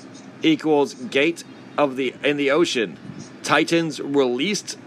[0.41, 1.43] equals gate
[1.77, 2.97] of the in the ocean.
[3.43, 4.77] Titans released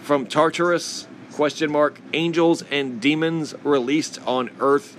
[0.00, 4.96] from Tartarus question mark angels and demons released on earth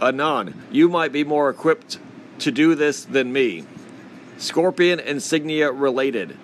[0.00, 1.98] Anon, you might be more equipped
[2.40, 3.64] to do this than me.
[4.38, 6.36] Scorpion insignia related.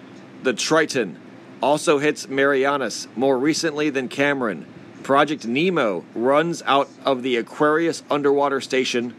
[0.42, 1.18] The Triton
[1.62, 4.66] also hits Marianas more recently than Cameron.
[5.02, 9.14] Project Nemo runs out of the Aquarius underwater station.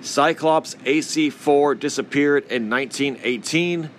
[0.00, 3.90] Cyclops AC 4 disappeared in 1918.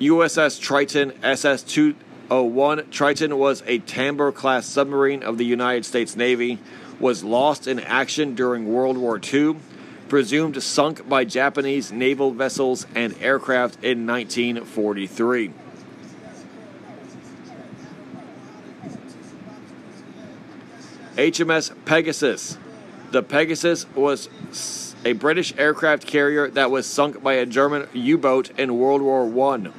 [0.00, 6.58] USS Triton SS 201 Triton was a Tambor class submarine of the United States Navy,
[6.98, 9.56] was lost in action during World War II
[10.10, 15.52] presumed sunk by Japanese naval vessels and aircraft in 1943.
[21.16, 22.58] HMS Pegasus.
[23.12, 24.28] The Pegasus was
[25.04, 29.24] a British aircraft carrier that was sunk by a German U boat in World War
[29.54, 29.70] I.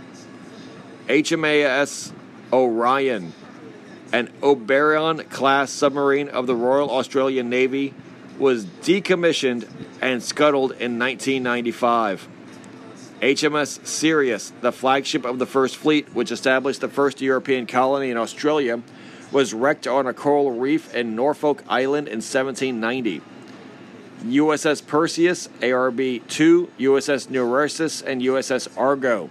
[1.09, 2.13] HMAS
[2.53, 3.33] Orion,
[4.13, 7.93] an Oberon class submarine of the Royal Australian Navy,
[8.41, 9.69] was decommissioned
[10.01, 12.27] and scuttled in 1995.
[13.21, 18.17] HMS Sirius, the flagship of the First Fleet, which established the first European colony in
[18.17, 18.81] Australia,
[19.31, 23.21] was wrecked on a coral reef in Norfolk Island in 1790.
[24.25, 29.29] USS Perseus, ARB 2, USS Neurosis, and USS Argo.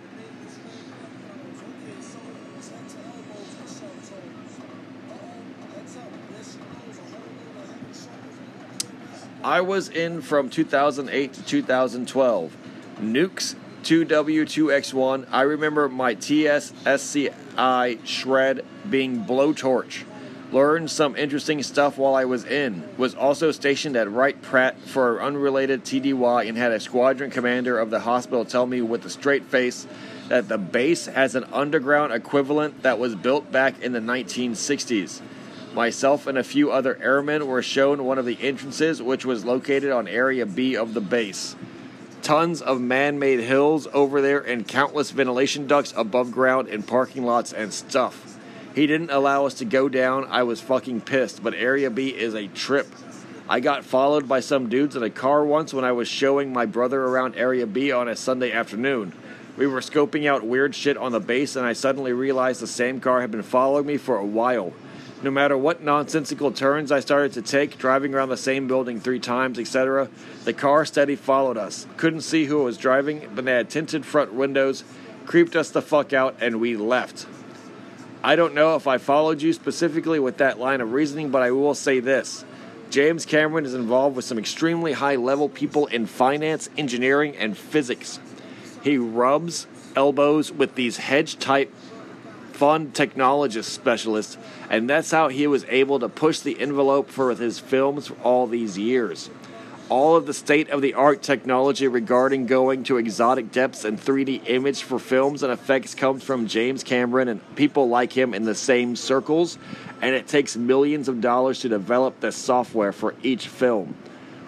[9.42, 12.56] I was in from 2008 to 2012.
[13.00, 15.26] Nukes 2W2X1.
[15.30, 20.04] I remember my TSSCI shred being blowtorch.
[20.52, 22.86] Learned some interesting stuff while I was in.
[22.98, 27.88] Was also stationed at Wright Patt for unrelated TDY and had a squadron commander of
[27.88, 29.86] the hospital tell me with a straight face
[30.28, 35.22] that the base has an underground equivalent that was built back in the 1960s.
[35.74, 39.92] Myself and a few other airmen were shown one of the entrances, which was located
[39.92, 41.54] on Area B of the base.
[42.22, 47.24] Tons of man made hills over there and countless ventilation ducts above ground in parking
[47.24, 48.36] lots and stuff.
[48.74, 50.26] He didn't allow us to go down.
[50.28, 52.88] I was fucking pissed, but Area B is a trip.
[53.48, 56.66] I got followed by some dudes in a car once when I was showing my
[56.66, 59.12] brother around Area B on a Sunday afternoon.
[59.56, 63.00] We were scoping out weird shit on the base, and I suddenly realized the same
[63.00, 64.72] car had been following me for a while.
[65.22, 69.18] No matter what nonsensical turns I started to take, driving around the same building three
[69.18, 70.08] times, etc.,
[70.44, 71.86] the car steady followed us.
[71.98, 74.82] Couldn't see who was driving, but they had tinted front windows,
[75.26, 77.26] creeped us the fuck out, and we left.
[78.22, 81.50] I don't know if I followed you specifically with that line of reasoning, but I
[81.50, 82.46] will say this.
[82.88, 88.18] James Cameron is involved with some extremely high level people in finance, engineering, and physics.
[88.82, 91.72] He rubs elbows with these hedge type
[92.60, 94.38] fund technologist specialist,
[94.68, 98.46] and that's how he was able to push the envelope for his films for all
[98.46, 99.30] these years.
[99.88, 104.42] All of the state of the art technology regarding going to exotic depths and 3D
[104.44, 108.54] image for films and effects comes from James Cameron and people like him in the
[108.54, 109.56] same circles,
[110.02, 113.94] and it takes millions of dollars to develop the software for each film.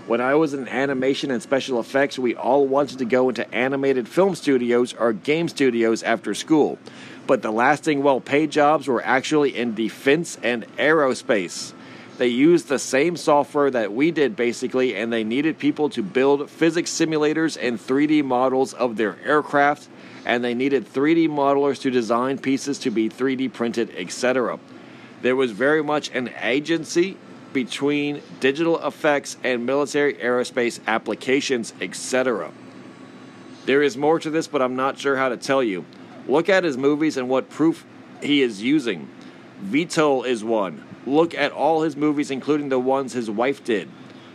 [0.07, 4.09] When I was in animation and special effects, we all wanted to go into animated
[4.09, 6.79] film studios or game studios after school
[7.27, 11.73] but the lasting well paid jobs were actually in defense and aerospace.
[12.19, 16.51] They used the same software that we did basically, and they needed people to build
[16.51, 19.89] physics simulators and 3D models of their aircraft,
[20.25, 24.59] and they needed 3D modelers to design pieces to be 3D printed, etc.
[25.23, 27.17] There was very much an agency
[27.53, 32.51] between digital effects and military aerospace applications, etc.
[33.67, 35.85] There is more to this, but I'm not sure how to tell you.
[36.27, 37.85] Look at his movies and what proof
[38.23, 39.09] he is using.
[39.65, 40.85] VTOL is one.
[41.07, 43.89] Look at all his movies, including the ones his wife did.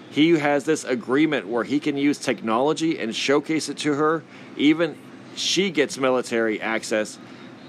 [0.09, 4.24] He has this agreement where he can use technology and showcase it to her.
[4.55, 4.97] Even
[5.36, 7.20] she gets military access.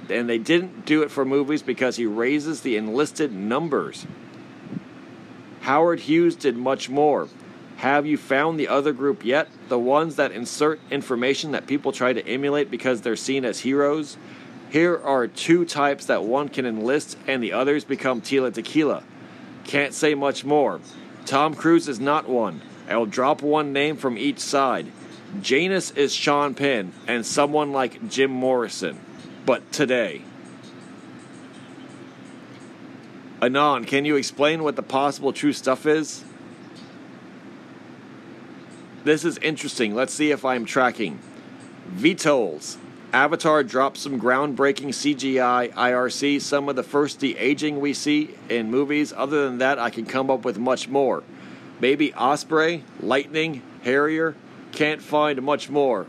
[0.08, 4.06] And they didn't do it for movies because he raises the enlisted numbers.
[5.68, 7.28] Howard Hughes did much more.
[7.76, 9.48] Have you found the other group yet?
[9.68, 14.16] The ones that insert information that people try to emulate because they're seen as heroes?
[14.70, 19.02] Here are two types that one can enlist and the others become Tila Tequila.
[19.64, 20.80] Can't say much more.
[21.26, 22.62] Tom Cruise is not one.
[22.88, 24.86] I'll drop one name from each side.
[25.42, 28.98] Janus is Sean Penn and someone like Jim Morrison.
[29.44, 30.22] But today.
[33.40, 36.24] Anon, can you explain what the possible true stuff is?
[39.04, 39.94] This is interesting.
[39.94, 41.20] Let's see if I'm tracking.
[41.94, 42.78] VTOLs.
[43.12, 48.70] Avatar drops some groundbreaking CGI IRC, some of the first de aging we see in
[48.70, 49.14] movies.
[49.16, 51.22] Other than that, I can come up with much more.
[51.80, 54.34] Maybe Osprey, Lightning, Harrier.
[54.72, 56.06] Can't find much more.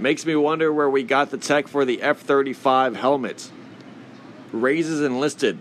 [0.00, 3.52] Makes me wonder where we got the tech for the F 35 helmets
[4.50, 5.58] raises enlisted.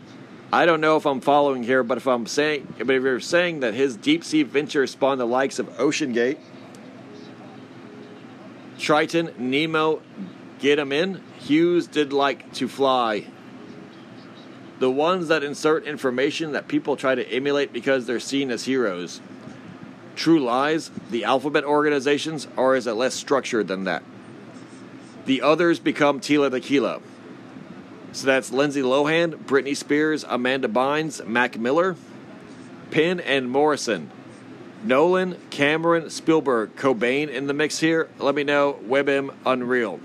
[0.51, 3.59] I don't know if I'm following here, but if I'm saying, but if you're saying
[3.59, 6.37] that his deep sea venture spawned the likes of OceanGate,
[8.79, 10.01] Triton, Nemo,
[10.59, 11.21] get him in.
[11.37, 13.27] Hughes did like to fly.
[14.79, 19.19] The ones that insert information that people try to emulate because they're seen as heroes.
[20.15, 24.01] True lies, the alphabet organizations, are it less structured than that?
[25.25, 27.01] The others become Tila Tequila.
[28.11, 31.95] So that's Lindsay Lohan, Britney Spears, Amanda Bynes, Mac Miller,
[32.89, 34.09] Penn, and Morrison.
[34.83, 38.09] Nolan, Cameron, Spielberg, Cobain in the mix here.
[38.17, 38.79] Let me know.
[38.87, 39.99] WebM Unreal.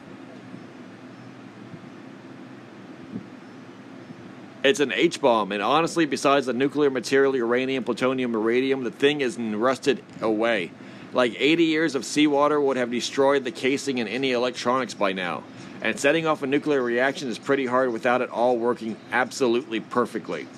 [4.64, 9.20] It's an H bomb, and honestly, besides the nuclear material, uranium, plutonium, iridium, the thing
[9.20, 10.70] is rusted away.
[11.14, 15.44] Like 80 years of seawater would have destroyed the casing and any electronics by now.
[15.80, 20.48] And setting off a nuclear reaction is pretty hard without it all working absolutely perfectly.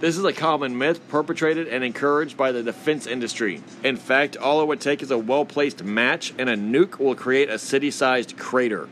[0.00, 3.62] This is a common myth perpetrated and encouraged by the defense industry.
[3.84, 7.14] In fact, all it would take is a well placed match, and a nuke will
[7.14, 8.88] create a city sized crater.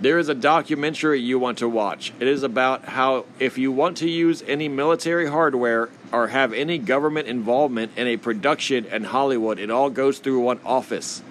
[0.00, 2.14] There is a documentary you want to watch.
[2.18, 6.78] It is about how if you want to use any military hardware or have any
[6.78, 11.22] government involvement in a production in Hollywood, it all goes through one office.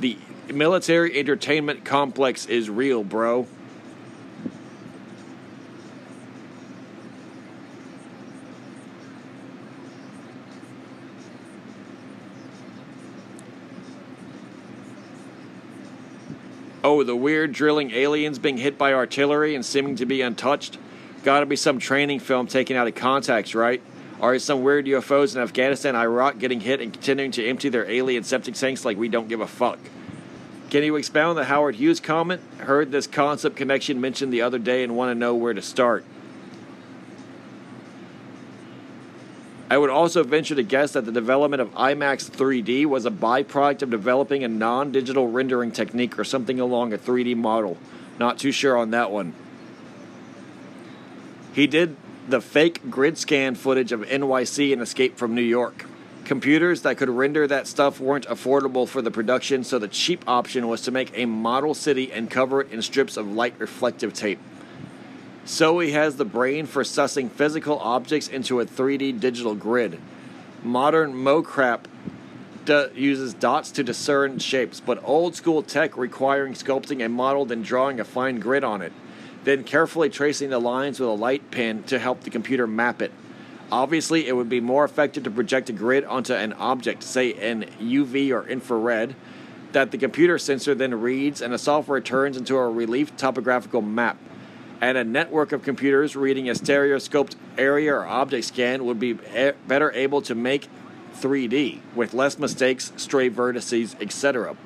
[0.00, 0.18] The
[0.52, 3.46] military entertainment complex is real, bro.
[16.84, 20.78] Oh, the weird drilling aliens being hit by artillery and seeming to be untouched?
[21.22, 23.80] Gotta be some training film taken out of context, right?
[24.18, 27.88] Or is some weird UFOs in Afghanistan, Iraq getting hit and continuing to empty their
[27.88, 29.78] alien septic tanks like we don't give a fuck?
[30.70, 32.40] Can you expound the Howard Hughes comment?
[32.58, 36.04] Heard this concept connection mentioned the other day and want to know where to start.
[39.72, 43.80] I would also venture to guess that the development of IMAX 3D was a byproduct
[43.80, 47.78] of developing a non digital rendering technique or something along a 3D model.
[48.18, 49.32] Not too sure on that one.
[51.54, 51.96] He did
[52.28, 55.86] the fake grid scan footage of NYC and Escape from New York.
[56.26, 60.68] Computers that could render that stuff weren't affordable for the production, so the cheap option
[60.68, 64.38] was to make a model city and cover it in strips of light reflective tape.
[65.44, 70.00] So he has the brain for sussing physical objects into a 3D digital grid.
[70.62, 71.80] Modern mocap
[72.64, 77.62] d- uses dots to discern shapes, but old school tech requiring sculpting a model then
[77.62, 78.92] drawing a fine grid on it,
[79.42, 83.10] then carefully tracing the lines with a light pen to help the computer map it.
[83.72, 87.62] Obviously, it would be more effective to project a grid onto an object, say in
[87.80, 89.16] UV or infrared,
[89.72, 94.18] that the computer sensor then reads and the software turns into a relief topographical map
[94.82, 99.54] and a network of computers reading a stereoscoped area or object scan would be a-
[99.68, 100.68] better able to make
[101.14, 104.56] 3D with less mistakes, stray vertices, etc.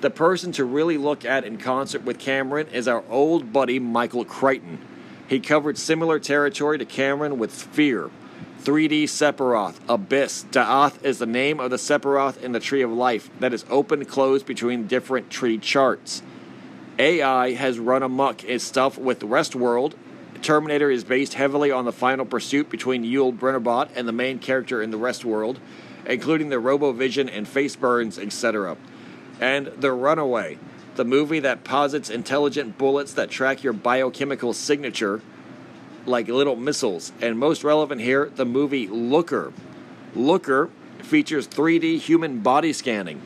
[0.00, 4.24] The person to really look at in concert with Cameron is our old buddy Michael
[4.24, 4.80] Crichton.
[5.28, 8.10] He covered similar territory to Cameron with Sphere,
[8.62, 10.46] 3D Sephiroth, Abyss.
[10.50, 14.04] Da'ath is the name of the Sephiroth in the Tree of Life that is open
[14.06, 16.24] closed between different tree charts.
[16.98, 19.94] AI has run amok its stuff with Westworld.
[20.42, 24.82] Terminator is based heavily on the final pursuit between Yul Brynnerbot and the main character
[24.82, 25.58] in the Westworld,
[26.06, 28.76] including the RoboVision and face burns, etc.
[29.40, 30.58] And The Runaway,
[30.96, 35.22] the movie that posits intelligent bullets that track your biochemical signature
[36.04, 37.12] like little missiles.
[37.20, 39.52] And most relevant here, the movie Looker.
[40.14, 40.68] Looker
[41.02, 43.22] features 3D human body scanning.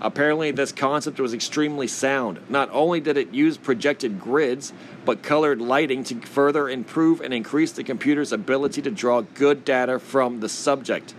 [0.00, 2.38] Apparently, this concept was extremely sound.
[2.48, 4.72] Not only did it use projected grids,
[5.04, 9.98] but colored lighting to further improve and increase the computer's ability to draw good data
[9.98, 11.14] from the subject.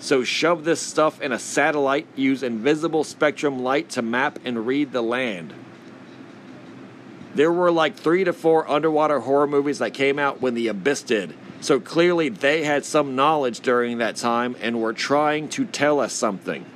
[0.00, 4.92] So, shove this stuff in a satellite, use invisible spectrum light to map and read
[4.92, 5.52] the land.
[7.34, 11.02] There were like three to four underwater horror movies that came out when The Abyss
[11.02, 11.34] did.
[11.60, 16.12] So clearly, they had some knowledge during that time and were trying to tell us
[16.12, 16.66] something.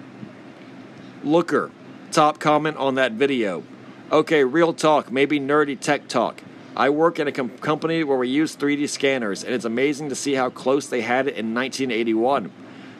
[1.26, 1.72] Looker,
[2.12, 3.64] top comment on that video.
[4.12, 6.40] Okay, real talk, maybe nerdy tech talk.
[6.76, 10.14] I work in a com- company where we use 3D scanners, and it's amazing to
[10.14, 12.52] see how close they had it in 1981.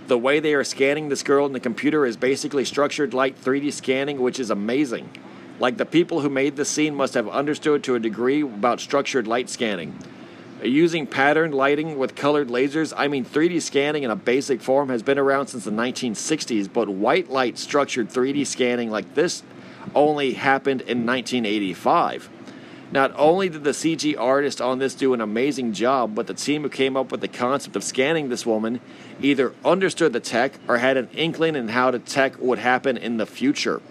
[0.08, 3.72] The way they are scanning this girl in the computer is basically structured like 3D
[3.72, 5.08] scanning, which is amazing.
[5.60, 9.28] Like the people who made this scene must have understood to a degree about structured
[9.28, 9.96] light scanning.
[10.62, 15.02] Using patterned lighting with colored lasers, I mean 3D scanning in a basic form has
[15.02, 19.42] been around since the 1960s, but white light structured 3D scanning like this
[19.94, 22.30] only happened in 1985.
[22.90, 26.62] Not only did the CG artist on this do an amazing job, but the team
[26.62, 28.80] who came up with the concept of scanning this woman
[29.20, 33.18] either understood the tech or had an inkling in how the tech would happen in
[33.18, 33.82] the future.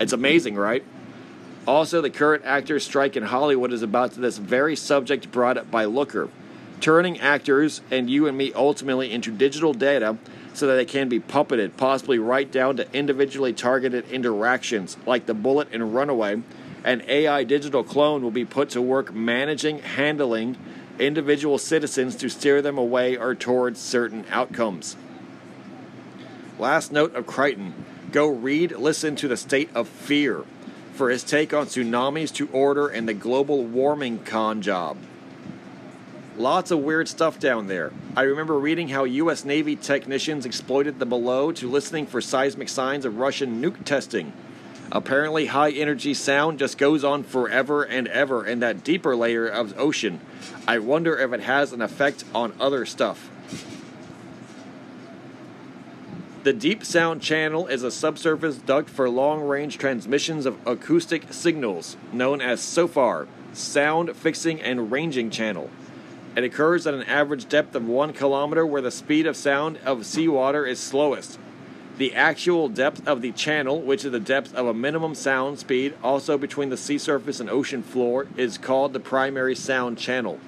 [0.00, 0.84] It's amazing, right?
[1.66, 5.84] Also, the current actors' strike in Hollywood is about this very subject brought up by
[5.84, 6.28] Looker,
[6.80, 10.16] turning actors and you and me ultimately into digital data
[10.54, 15.34] so that they can be puppeted, possibly right down to individually targeted interactions like the
[15.34, 16.42] bullet in Runaway.
[16.84, 20.56] An AI digital clone will be put to work managing, handling
[20.98, 24.96] individual citizens to steer them away or towards certain outcomes.
[26.58, 27.72] Last note of Crichton
[28.10, 30.44] go read, listen to The State of Fear
[30.92, 34.96] for his take on tsunamis to order and the global warming con job.
[36.36, 37.92] Lots of weird stuff down there.
[38.16, 39.44] I remember reading how U.S.
[39.44, 44.32] Navy technicians exploited the below to listening for seismic signs of Russian nuke testing.
[44.90, 49.78] Apparently, high energy sound just goes on forever and ever in that deeper layer of
[49.78, 50.20] ocean.
[50.68, 53.30] I wonder if it has an effect on other stuff.
[56.42, 61.96] The Deep Sound Channel is a subsurface duct for long range transmissions of acoustic signals,
[62.12, 65.70] known as SOFAR, Sound Fixing and Ranging Channel.
[66.34, 70.04] It occurs at an average depth of 1 kilometer where the speed of sound of
[70.04, 71.38] seawater is slowest.
[71.98, 75.94] The actual depth of the channel, which is the depth of a minimum sound speed
[76.02, 80.40] also between the sea surface and ocean floor, is called the primary sound channel.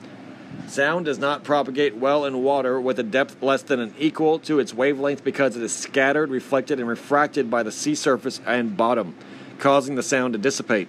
[0.66, 4.58] Sound does not propagate well in water with a depth less than an equal to
[4.58, 9.14] its wavelength because it is scattered, reflected, and refracted by the sea surface and bottom.
[9.58, 10.88] causing the sound to dissipate.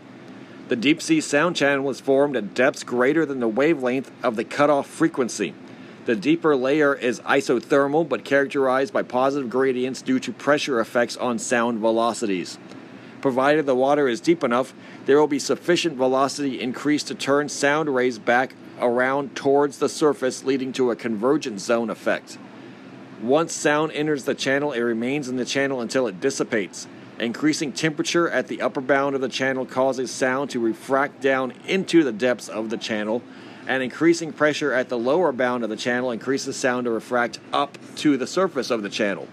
[0.68, 4.43] The deep sea sound channel is formed at depths greater than the wavelength of the
[4.43, 5.53] cutoff frequency.
[6.05, 11.38] The deeper layer is isothermal but characterized by positive gradients due to pressure effects on
[11.38, 12.57] sound velocities.
[13.22, 14.74] Provided the water is deep enough,
[15.05, 20.44] there will be sufficient velocity increase to turn sound rays back around towards the surface,
[20.44, 22.38] leading to a convergent zone effect.
[23.22, 26.88] Once sound enters the channel, it remains in the channel until it dissipates.
[27.18, 32.04] Increasing temperature at the upper bound of the channel causes sound to refract down into
[32.04, 33.22] the depths of the channel,
[33.68, 37.78] and increasing pressure at the lower bound of the channel increases sound to refract up
[37.96, 39.28] to the surface of the channel.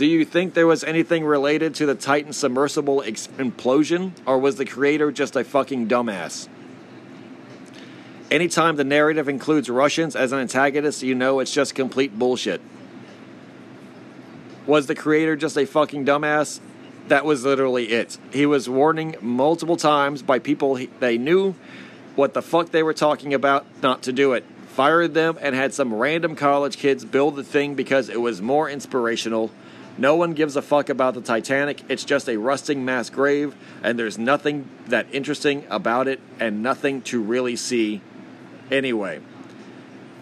[0.00, 4.56] Do you think there was anything related to the Titan submersible ex- implosion, or was
[4.56, 6.48] the creator just a fucking dumbass?
[8.30, 12.62] Anytime the narrative includes Russians as an antagonist, you know it's just complete bullshit.
[14.66, 16.60] Was the creator just a fucking dumbass?
[17.08, 18.16] That was literally it.
[18.32, 21.54] He was warning multiple times by people he, they knew
[22.16, 24.46] what the fuck they were talking about not to do it.
[24.68, 28.70] Fired them and had some random college kids build the thing because it was more
[28.70, 29.50] inspirational
[30.00, 31.82] no one gives a fuck about the Titanic.
[31.90, 37.02] It's just a rusting mass grave, and there's nothing that interesting about it and nothing
[37.02, 38.00] to really see
[38.70, 39.20] anyway.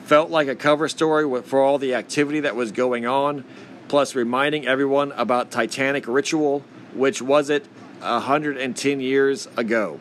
[0.05, 3.45] Felt like a cover story for all the activity that was going on,
[3.87, 7.65] plus reminding everyone about Titanic ritual, which was it
[8.01, 10.01] 110 years ago.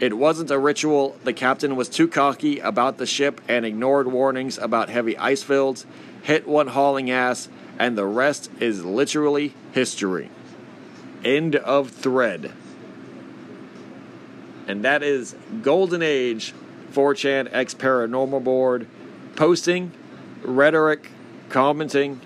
[0.00, 1.16] It wasn't a ritual.
[1.24, 5.86] The captain was too cocky about the ship and ignored warnings about heavy ice fields
[6.24, 7.48] hit one hauling ass,
[7.78, 10.30] and the rest is literally history.
[11.24, 12.52] End of thread.
[14.66, 16.54] And that is Golden Age
[16.92, 18.86] 4chan X Paranormal Board
[19.36, 19.92] posting,
[20.42, 21.10] rhetoric,
[21.48, 22.20] commenting,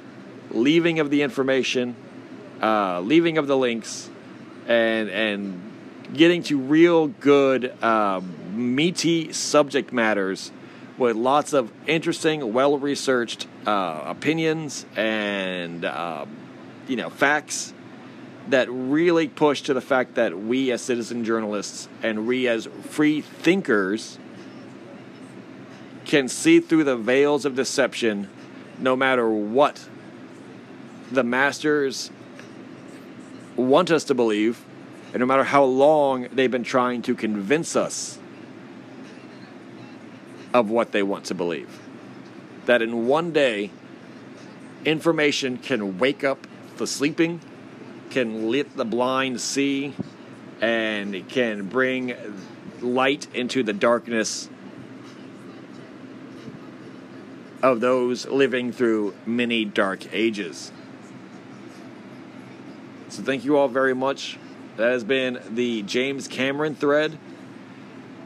[0.51, 1.97] leaving of the information,
[2.63, 4.11] uh, leaving of the links,
[4.67, 5.63] and and
[6.15, 8.35] getting to real good um,
[8.75, 10.51] meaty subject matters
[10.99, 16.29] with lots of interesting, well researched uh, opinions and um,
[16.89, 17.73] you know facts
[18.49, 23.21] that really push to the fact that we as citizen journalists and we as free
[23.21, 24.19] thinkers
[26.07, 28.29] can see through the veils of deception
[28.79, 29.87] no matter what
[31.11, 32.11] the masters
[33.57, 34.65] want us to believe
[35.13, 38.18] and no matter how long they've been trying to convince us
[40.59, 41.71] of what they want to believe.
[42.67, 43.71] That in one day,
[44.85, 46.49] information can wake up
[46.79, 47.41] the sleeping,
[48.11, 49.95] can let the blind see,
[50.61, 52.13] and can bring
[52.81, 54.49] light into the darkness
[57.63, 60.73] of those living through many dark ages.
[63.11, 64.39] So, thank you all very much.
[64.77, 67.17] That has been the James Cameron thread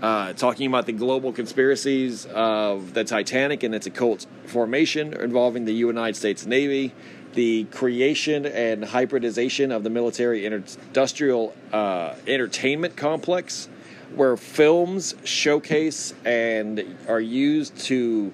[0.03, 5.73] uh, talking about the global conspiracies of the Titanic and its occult formation involving the
[5.73, 6.93] United States Navy,
[7.35, 13.69] the creation and hybridization of the military industrial uh, entertainment complex,
[14.17, 18.33] where films showcase and are used to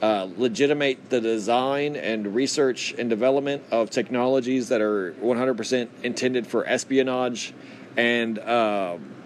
[0.00, 6.64] uh, legitimate the design and research and development of technologies that are 100% intended for
[6.66, 7.52] espionage
[7.96, 9.17] and um,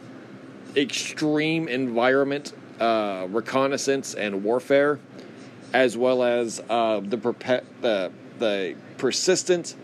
[0.76, 4.98] extreme environment uh, reconnaissance and warfare,
[5.72, 9.76] as well as uh, the, perpe- the, the persistent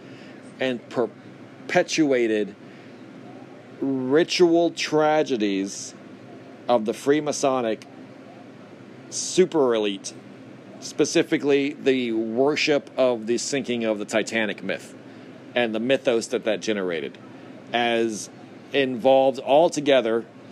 [0.61, 2.55] and perpetuated
[3.80, 5.95] ritual tragedies
[6.68, 7.84] of the Freemasonic
[9.11, 10.12] super elite,
[10.80, 14.95] specifically the worship of the sinking of the Titanic myth
[15.55, 17.16] and the mythos that that generated,
[17.72, 18.28] as
[18.72, 19.70] involved all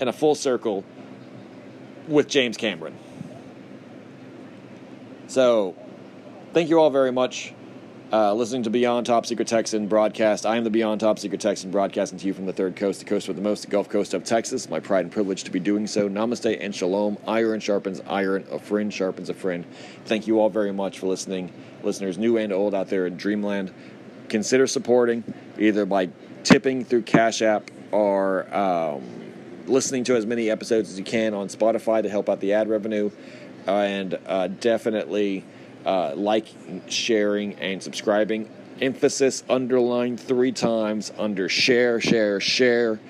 [0.00, 0.84] in a full circle
[2.08, 2.96] with James Cameron.
[5.28, 5.74] So,
[6.52, 7.52] thank you all very much.
[8.12, 10.46] Uh, listening to Beyond Top Secret Texan broadcast.
[10.46, 13.04] I am the Beyond Top Secret Texan broadcasting to you from the third coast, the
[13.04, 14.70] coast with the most, the Gulf Coast of Texas.
[14.70, 16.08] My pride and privilege to be doing so.
[16.08, 17.18] Namaste and shalom.
[17.26, 18.46] Iron sharpens iron.
[18.52, 19.66] A friend sharpens a friend.
[20.04, 23.74] Thank you all very much for listening, listeners new and old out there in Dreamland.
[24.28, 25.24] Consider supporting
[25.58, 26.10] either by
[26.44, 28.54] tipping through Cash App or.
[28.54, 29.25] Um,
[29.68, 32.68] listening to as many episodes as you can on Spotify to help out the ad
[32.68, 33.10] revenue,
[33.66, 35.44] uh, and uh, definitely
[35.84, 36.46] uh, like,
[36.88, 38.48] sharing, and subscribing.
[38.80, 43.00] Emphasis underlined three times under share, share, share.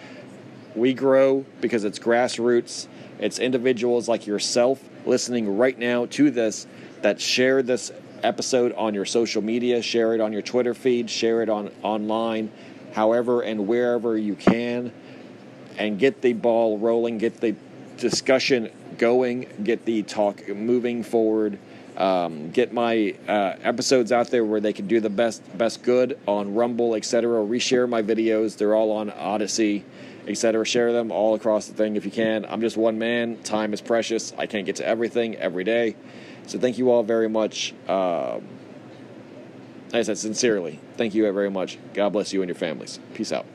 [0.75, 2.87] We grow because it's grassroots.
[3.19, 6.67] It's individuals like yourself listening right now to this
[7.03, 7.93] that share this
[8.23, 12.51] episode on your social media, share it on your Twitter feed, share it on online,
[12.93, 14.93] however and wherever you can,
[15.79, 17.55] and get the ball rolling, get the
[17.97, 21.59] discussion going, get the talk moving forward.
[21.97, 26.19] Um, get my uh, episodes out there where they can do the best best good
[26.29, 27.39] on Rumble, etc.
[27.43, 29.83] Reshare my videos; they're all on Odysee,
[30.29, 30.67] etc.
[30.67, 32.45] Share them all across the thing if you can.
[32.45, 33.43] I'm just one man.
[33.45, 34.35] Time is precious.
[34.37, 35.97] I can't get to everything every day,
[36.47, 37.73] so thank you all very much.
[37.89, 38.47] Um,
[39.87, 41.79] like I said sincerely, thank you very much.
[41.95, 43.01] God bless you and your families.
[43.15, 43.47] Peace out.